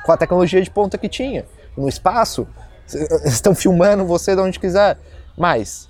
[0.05, 1.45] com a tecnologia de ponta que tinha.
[1.77, 2.47] No espaço,
[3.25, 4.97] estão filmando você de onde quiser.
[5.37, 5.87] Mas,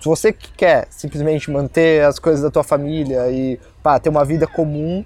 [0.00, 4.46] se você quer simplesmente manter as coisas da tua família e pá, ter uma vida
[4.46, 5.04] comum,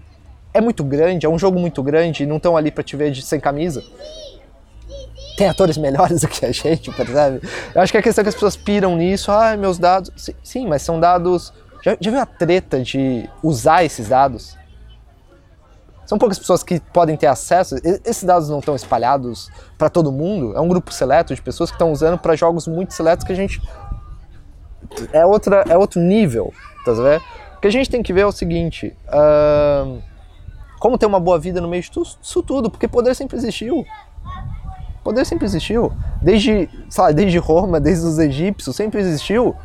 [0.55, 3.21] é muito grande, é um jogo muito grande não estão ali para te ver de,
[3.21, 3.83] sem camisa.
[5.37, 7.41] Tem atores melhores do que a gente, percebe?
[7.75, 10.33] Eu acho que a questão é que as pessoas piram nisso, ah, meus dados.
[10.45, 11.53] Sim, mas são dados.
[11.83, 14.57] Já, já viu a treta de usar esses dados?
[16.07, 17.75] São poucas pessoas que podem ter acesso.
[18.05, 20.57] Esses dados não estão espalhados para todo mundo.
[20.57, 23.37] É um grupo seleto de pessoas que estão usando para jogos muito seletos que a
[23.37, 23.61] gente
[25.13, 26.53] é outra é outro nível,
[26.85, 27.23] tá vendo?
[27.57, 30.01] O que a gente tem que ver é o seguinte: uh,
[30.85, 33.87] como ter uma boa vida no meio disso tudo, porque poder sempre existiu.
[35.03, 35.91] Poder sempre existiu.
[36.21, 36.69] Desde,
[36.99, 39.57] lá, desde Roma, desde os egípcios, sempre existiu.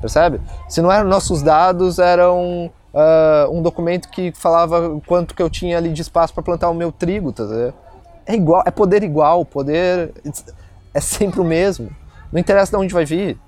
[0.00, 0.40] Percebe?
[0.66, 5.76] Se não eram nossos dados, eram uh, um documento que falava quanto que eu tinha
[5.76, 7.74] ali de espaço para plantar o meu trigo, tá vendo?
[8.24, 10.14] É igual, é poder igual, poder
[10.94, 11.90] é sempre o mesmo.
[12.32, 13.38] Não interessa de onde vai vir,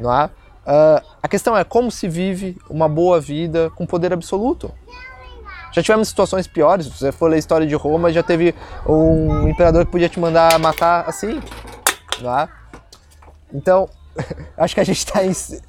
[0.00, 0.24] não é?
[0.24, 4.72] Uh, a questão é como se vive uma boa vida com poder absoluto.
[5.72, 6.86] Já tivemos situações piores.
[6.86, 8.54] Se você for ler a história de Roma, já teve
[8.86, 11.40] um imperador que podia te mandar matar assim,
[12.20, 12.48] não é?
[13.52, 13.88] Então,
[14.56, 15.20] acho que a gente está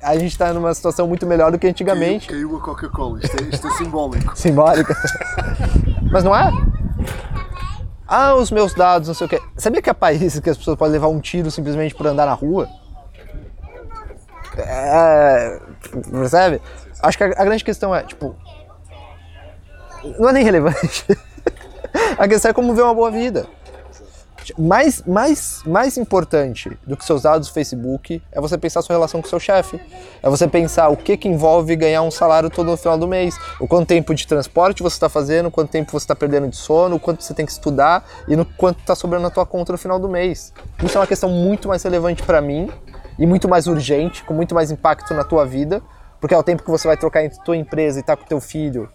[0.01, 2.27] a gente tá numa situação muito melhor do que antigamente.
[2.27, 4.35] Caiu, caiu a Coca-Cola, isto, é, isto é simbólico.
[4.37, 4.93] Simbólico.
[6.11, 6.51] Mas não é?
[8.07, 9.41] Ah, os meus dados, não sei o quê.
[9.57, 12.33] Sabia que há países que as pessoas podem levar um tiro simplesmente por andar na
[12.33, 12.69] rua?
[14.57, 15.59] É,
[16.11, 16.61] percebe?
[17.01, 18.35] Acho que a, a grande questão é, tipo,
[20.19, 21.05] não é nem relevante.
[22.17, 23.47] a questão é como ver uma boa vida.
[24.57, 29.21] Mais, mais, mais importante do que seus dados do Facebook é você pensar sua relação
[29.21, 29.79] com seu chefe.
[30.21, 33.37] É você pensar o que, que envolve ganhar um salário todo no final do mês.
[33.59, 36.97] O quanto tempo de transporte você está fazendo, quanto tempo você está perdendo de sono,
[36.97, 39.77] o quanto você tem que estudar e no quanto está sobrando na tua conta no
[39.77, 40.51] final do mês.
[40.83, 42.69] Isso é uma questão muito mais relevante para mim
[43.17, 45.81] e muito mais urgente, com muito mais impacto na tua vida,
[46.19, 48.27] porque é o tempo que você vai trocar entre tua empresa e estar tá com
[48.27, 48.89] teu filho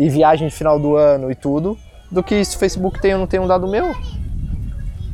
[0.00, 1.76] e viagem de final do ano e tudo,
[2.10, 3.94] do que se o Facebook tem ou não tem um dado meu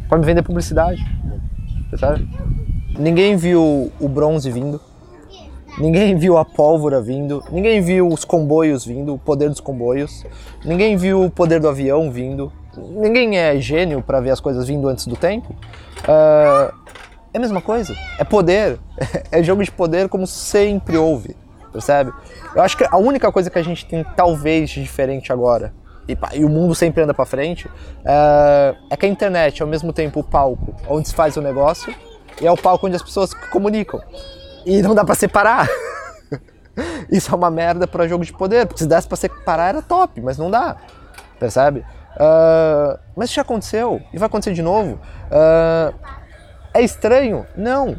[0.08, 1.04] para me vender publicidade.
[1.98, 2.28] Sabe?
[2.96, 4.80] Ninguém viu o bronze vindo,
[5.76, 10.24] ninguém viu a pólvora vindo, ninguém viu os comboios vindo, o poder dos comboios,
[10.64, 14.88] ninguém viu o poder do avião vindo, ninguém é gênio para ver as coisas vindo
[14.88, 15.52] antes do tempo.
[16.02, 16.72] Uh,
[17.34, 18.78] é a mesma coisa, é poder,
[19.32, 21.34] é jogo de poder como sempre houve,
[21.76, 22.12] percebe?
[22.54, 25.74] Eu acho que a única coisa que a gente tem talvez diferente agora
[26.08, 27.68] e, e o mundo sempre anda para frente,
[28.04, 31.42] é, é, que a internet é ao mesmo tempo o palco onde se faz o
[31.42, 31.94] negócio
[32.40, 34.00] e é o palco onde as pessoas comunicam.
[34.64, 35.68] E não dá para separar.
[37.10, 40.20] Isso é uma merda para jogo de poder, porque se desse para separar era top,
[40.20, 40.76] mas não dá,
[41.38, 41.80] percebe?
[42.16, 44.98] Uh, mas isso já aconteceu e vai acontecer de novo.
[45.30, 45.94] Uh,
[46.74, 47.46] é estranho?
[47.56, 47.98] Não,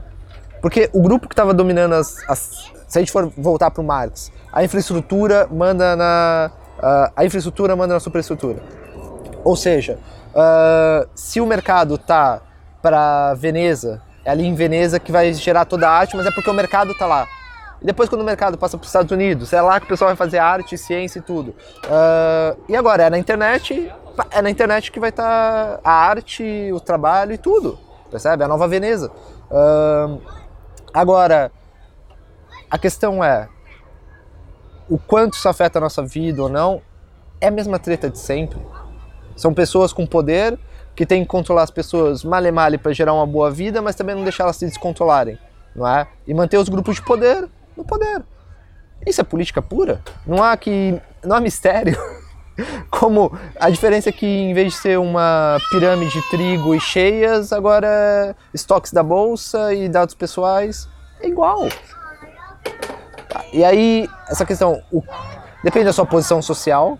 [0.61, 3.85] porque o grupo que estava dominando as, as, se a gente for voltar para o
[3.85, 8.61] Marx, a infraestrutura manda na uh, a infraestrutura manda na superestrutura.
[9.43, 9.99] Ou seja,
[10.33, 12.41] uh, se o mercado tá
[12.81, 16.49] para Veneza, é ali em Veneza que vai gerar toda a arte, mas é porque
[16.49, 17.27] o mercado tá lá.
[17.81, 20.09] E depois quando o mercado passa para os Estados Unidos, é lá que o pessoal
[20.09, 21.49] vai fazer arte, ciência e tudo.
[21.85, 23.91] Uh, e agora é na internet,
[24.31, 27.77] é na internet que vai estar tá a arte, o trabalho e tudo,
[28.09, 28.43] percebe?
[28.43, 29.11] A nova Veneza.
[29.51, 30.19] Uh,
[30.93, 31.51] agora,
[32.69, 33.47] a questão é
[34.89, 36.81] o quanto isso afeta a nossa vida ou não.
[37.39, 38.59] É a mesma treta de sempre.
[39.35, 40.57] São pessoas com poder
[40.95, 44.15] que têm que controlar as pessoas male male para gerar uma boa vida, mas também
[44.15, 45.37] não deixar elas se descontrolarem,
[45.75, 46.07] não é?
[46.25, 48.23] E manter os grupos de poder no poder.
[49.05, 50.01] Isso é política pura.
[50.25, 51.95] Não há que não há mistério.
[52.89, 57.53] Como a diferença é que em vez de ser uma pirâmide de trigo e cheias,
[57.53, 60.89] agora é estoques da bolsa e dados pessoais
[61.21, 61.67] é igual.
[63.51, 65.03] E aí, essa questão, o,
[65.63, 66.97] depende da sua posição social.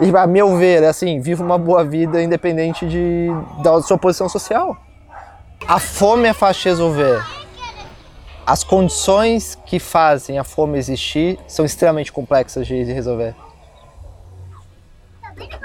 [0.00, 3.28] E a meu ver, é assim, viva uma boa vida independente de,
[3.62, 4.76] da sua posição social.
[5.66, 7.24] A fome é fácil de resolver.
[8.46, 13.34] As condições que fazem a fome existir são extremamente complexas de resolver.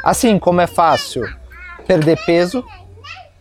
[0.03, 1.23] Assim como é fácil
[1.87, 2.65] perder peso,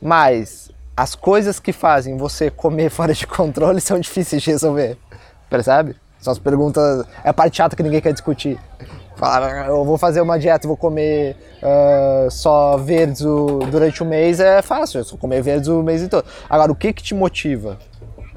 [0.01, 4.97] mas as coisas que fazem você comer fora de controle são difíceis de resolver.
[5.51, 5.97] Percebe?
[6.23, 7.05] São as perguntas.
[7.25, 8.59] É a parte chata que ninguém quer discutir.
[9.17, 13.21] Falar, eu vou fazer uma dieta, vou comer uh, só verdes
[13.71, 16.25] durante o mês é fácil, eu só comer verdes o mês todo.
[16.49, 17.79] Agora, o que que te motiva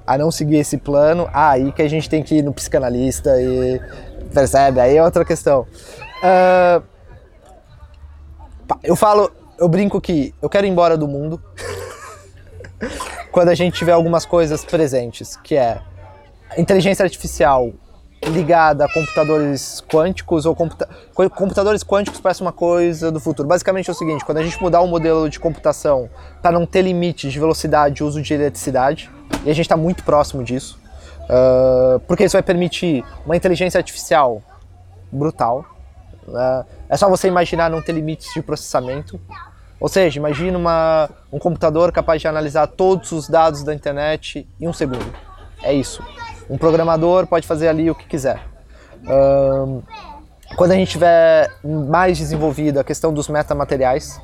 [0.06, 1.30] a não seguir esse plano?
[1.34, 3.80] Ah, aí que a gente tem que ir no psicanalista e.
[4.34, 4.80] Percebe?
[4.80, 5.62] Aí é outra questão.
[6.22, 6.84] Uh,
[8.84, 11.42] eu falo, eu brinco que eu quero ir embora do mundo
[13.32, 15.80] quando a gente tiver algumas coisas presentes, que é
[16.58, 17.74] inteligência artificial
[18.24, 20.90] ligada a computadores quânticos ou computa
[21.36, 23.48] computadores quânticos parece uma coisa do futuro.
[23.48, 26.10] Basicamente é o seguinte, quando a gente mudar o modelo de computação
[26.42, 29.10] para não ter limites de velocidade e uso de eletricidade,
[29.44, 30.80] e a gente está muito próximo disso,
[31.24, 34.42] uh, porque isso vai permitir uma inteligência artificial
[35.12, 35.66] brutal.
[36.28, 39.20] Uh, é só você imaginar não ter limites de processamento.
[39.80, 44.68] Ou seja, imagina uma, um computador capaz de analisar todos os dados da internet em
[44.68, 45.14] um segundo.
[45.62, 46.04] É isso.
[46.50, 48.40] Um programador pode fazer ali o que quiser.
[49.08, 49.82] Um,
[50.56, 54.20] quando a gente tiver mais desenvolvido a questão dos metamateriais,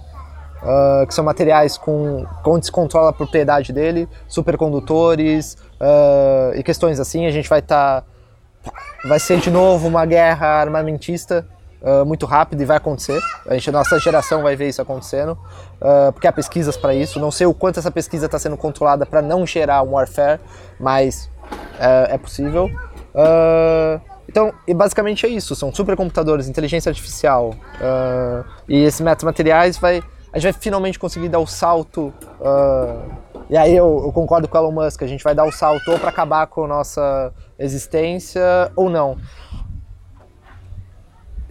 [0.61, 6.99] uh, que são materiais com onde se controla a propriedade dele, supercondutores uh, e questões
[6.99, 8.72] assim, a gente vai estar tá,
[9.07, 11.45] vai ser de novo uma guerra armamentista
[11.82, 13.19] uh, muito rápida e vai acontecer.
[13.47, 15.38] A gente, nossa geração vai ver isso acontecendo,
[16.13, 17.19] porque há pesquisas para isso.
[17.19, 20.39] Não sei o quanto essa pesquisa está sendo controlada para não gerar um warfare,
[20.79, 21.29] mas
[21.79, 22.69] é, é possível.
[23.13, 30.01] Uh, então, e basicamente é isso, são supercomputadores, inteligência artificial uh, e esses metamateriais vai,
[30.32, 33.11] a gente vai finalmente conseguir dar o salto, uh,
[33.49, 35.91] e aí eu, eu, concordo com o Elon Musk, a gente vai dar o salto
[35.91, 39.17] ou para acabar com a nossa existência ou não.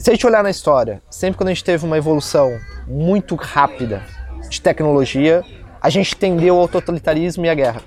[0.00, 4.02] Se a gente olhar na história, sempre quando a gente teve uma evolução muito rápida
[4.48, 5.44] de tecnologia,
[5.78, 7.82] a gente tendeu ao totalitarismo e à guerra.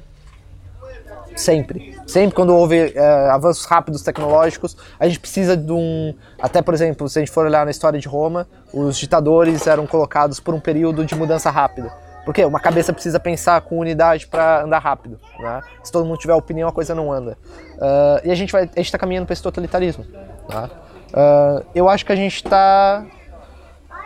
[1.35, 1.99] Sempre.
[2.05, 6.13] Sempre quando houve é, avanços rápidos tecnológicos, a gente precisa de um.
[6.39, 9.87] Até, por exemplo, se a gente for olhar na história de Roma, os ditadores eram
[9.87, 11.91] colocados por um período de mudança rápida.
[12.25, 15.19] Porque uma cabeça precisa pensar com unidade para andar rápido.
[15.39, 15.61] Né?
[15.83, 17.35] Se todo mundo tiver opinião, a coisa não anda.
[17.73, 20.05] Uh, e a gente está caminhando para esse totalitarismo.
[20.47, 20.69] Tá?
[21.13, 23.05] Uh, eu acho que a gente está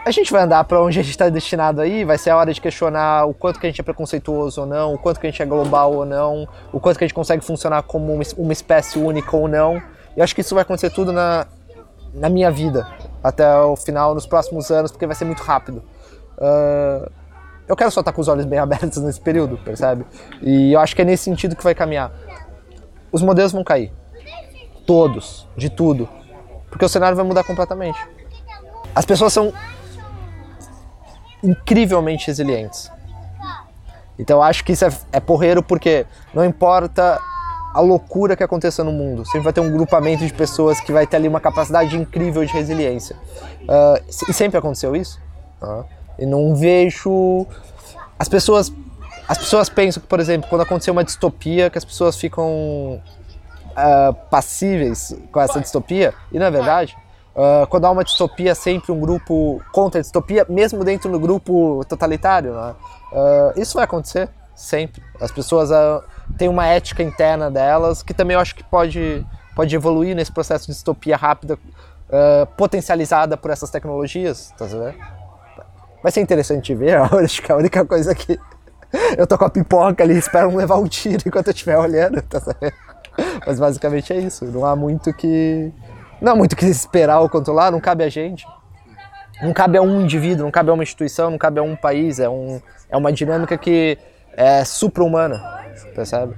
[0.08, 2.54] a gente vai andar para onde a gente está destinado aí, vai ser a hora
[2.54, 5.30] de questionar o quanto que a gente é preconceituoso ou não, o quanto que a
[5.30, 8.98] gente é global ou não, o quanto que a gente consegue funcionar como uma espécie
[8.98, 9.82] única ou não.
[10.16, 11.46] E acho que isso vai acontecer tudo na,
[12.14, 12.88] na minha vida,
[13.22, 15.84] até o final, nos próximos anos, porque vai ser muito rápido.
[16.38, 17.12] Uh,
[17.68, 20.06] eu quero só estar com os olhos bem abertos nesse período, percebe?
[20.42, 22.14] E eu acho que é nesse sentido que vai caminhar.
[23.12, 23.92] Os modelos vão cair.
[24.86, 26.08] Todos, de tudo.
[26.70, 28.00] Porque o cenário vai mudar completamente.
[28.94, 29.54] As pessoas são
[31.44, 32.92] incrivelmente resilientes.
[34.18, 37.20] Então acho que isso é, é porreiro porque não importa
[37.74, 41.06] a loucura que aconteça no mundo, sempre vai ter um grupamento de pessoas que vai
[41.06, 43.16] ter ali uma capacidade incrível de resiliência.
[43.62, 45.20] Uh, e sempre aconteceu isso.
[45.62, 45.86] Uh,
[46.18, 47.46] e não vejo
[48.18, 48.74] as pessoas
[49.28, 53.02] as pessoas pensam que, por exemplo, quando aconteceu uma distopia, que as pessoas ficam
[53.78, 56.98] uh, passíveis com essa distopia, e na verdade,
[57.38, 61.86] Uh, quando há uma distopia, sempre um grupo contra a distopia, mesmo dentro do grupo
[61.88, 62.52] totalitário.
[62.52, 62.76] Né?
[63.12, 65.04] Uh, isso vai acontecer sempre.
[65.22, 65.70] As pessoas
[66.36, 69.24] têm uma ética interna delas que também eu acho que pode,
[69.56, 71.60] pode evoluir nesse processo de distopia rápida,
[72.58, 74.96] potencializada por essas tecnologias, tá vendo?
[76.02, 78.40] Vai ser interessante ver, acho que a única coisa que
[79.16, 82.20] eu tô com a pipoca ali, espero não levar um tiro enquanto eu estiver olhando,
[82.24, 82.87] tá vendo?
[83.46, 85.72] Mas basicamente é isso, não há muito que
[86.22, 88.46] não há muito que esperar ou controlar, não cabe a gente.
[89.42, 92.20] Não cabe a um indivíduo, não cabe a uma instituição, não cabe a um país,
[92.20, 92.60] é, um,
[92.90, 93.98] é uma dinâmica que
[94.36, 95.64] é supra-humana,
[95.94, 96.36] percebe?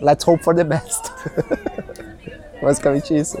[0.00, 1.12] Let's hope for the best.
[2.60, 3.40] Basicamente isso.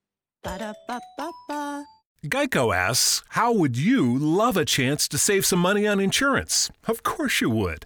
[0.43, 1.85] Ba-da-ba-ba-ba.
[2.25, 6.71] Geico asks, How would you love a chance to save some money on insurance?
[6.87, 7.85] Of course you would.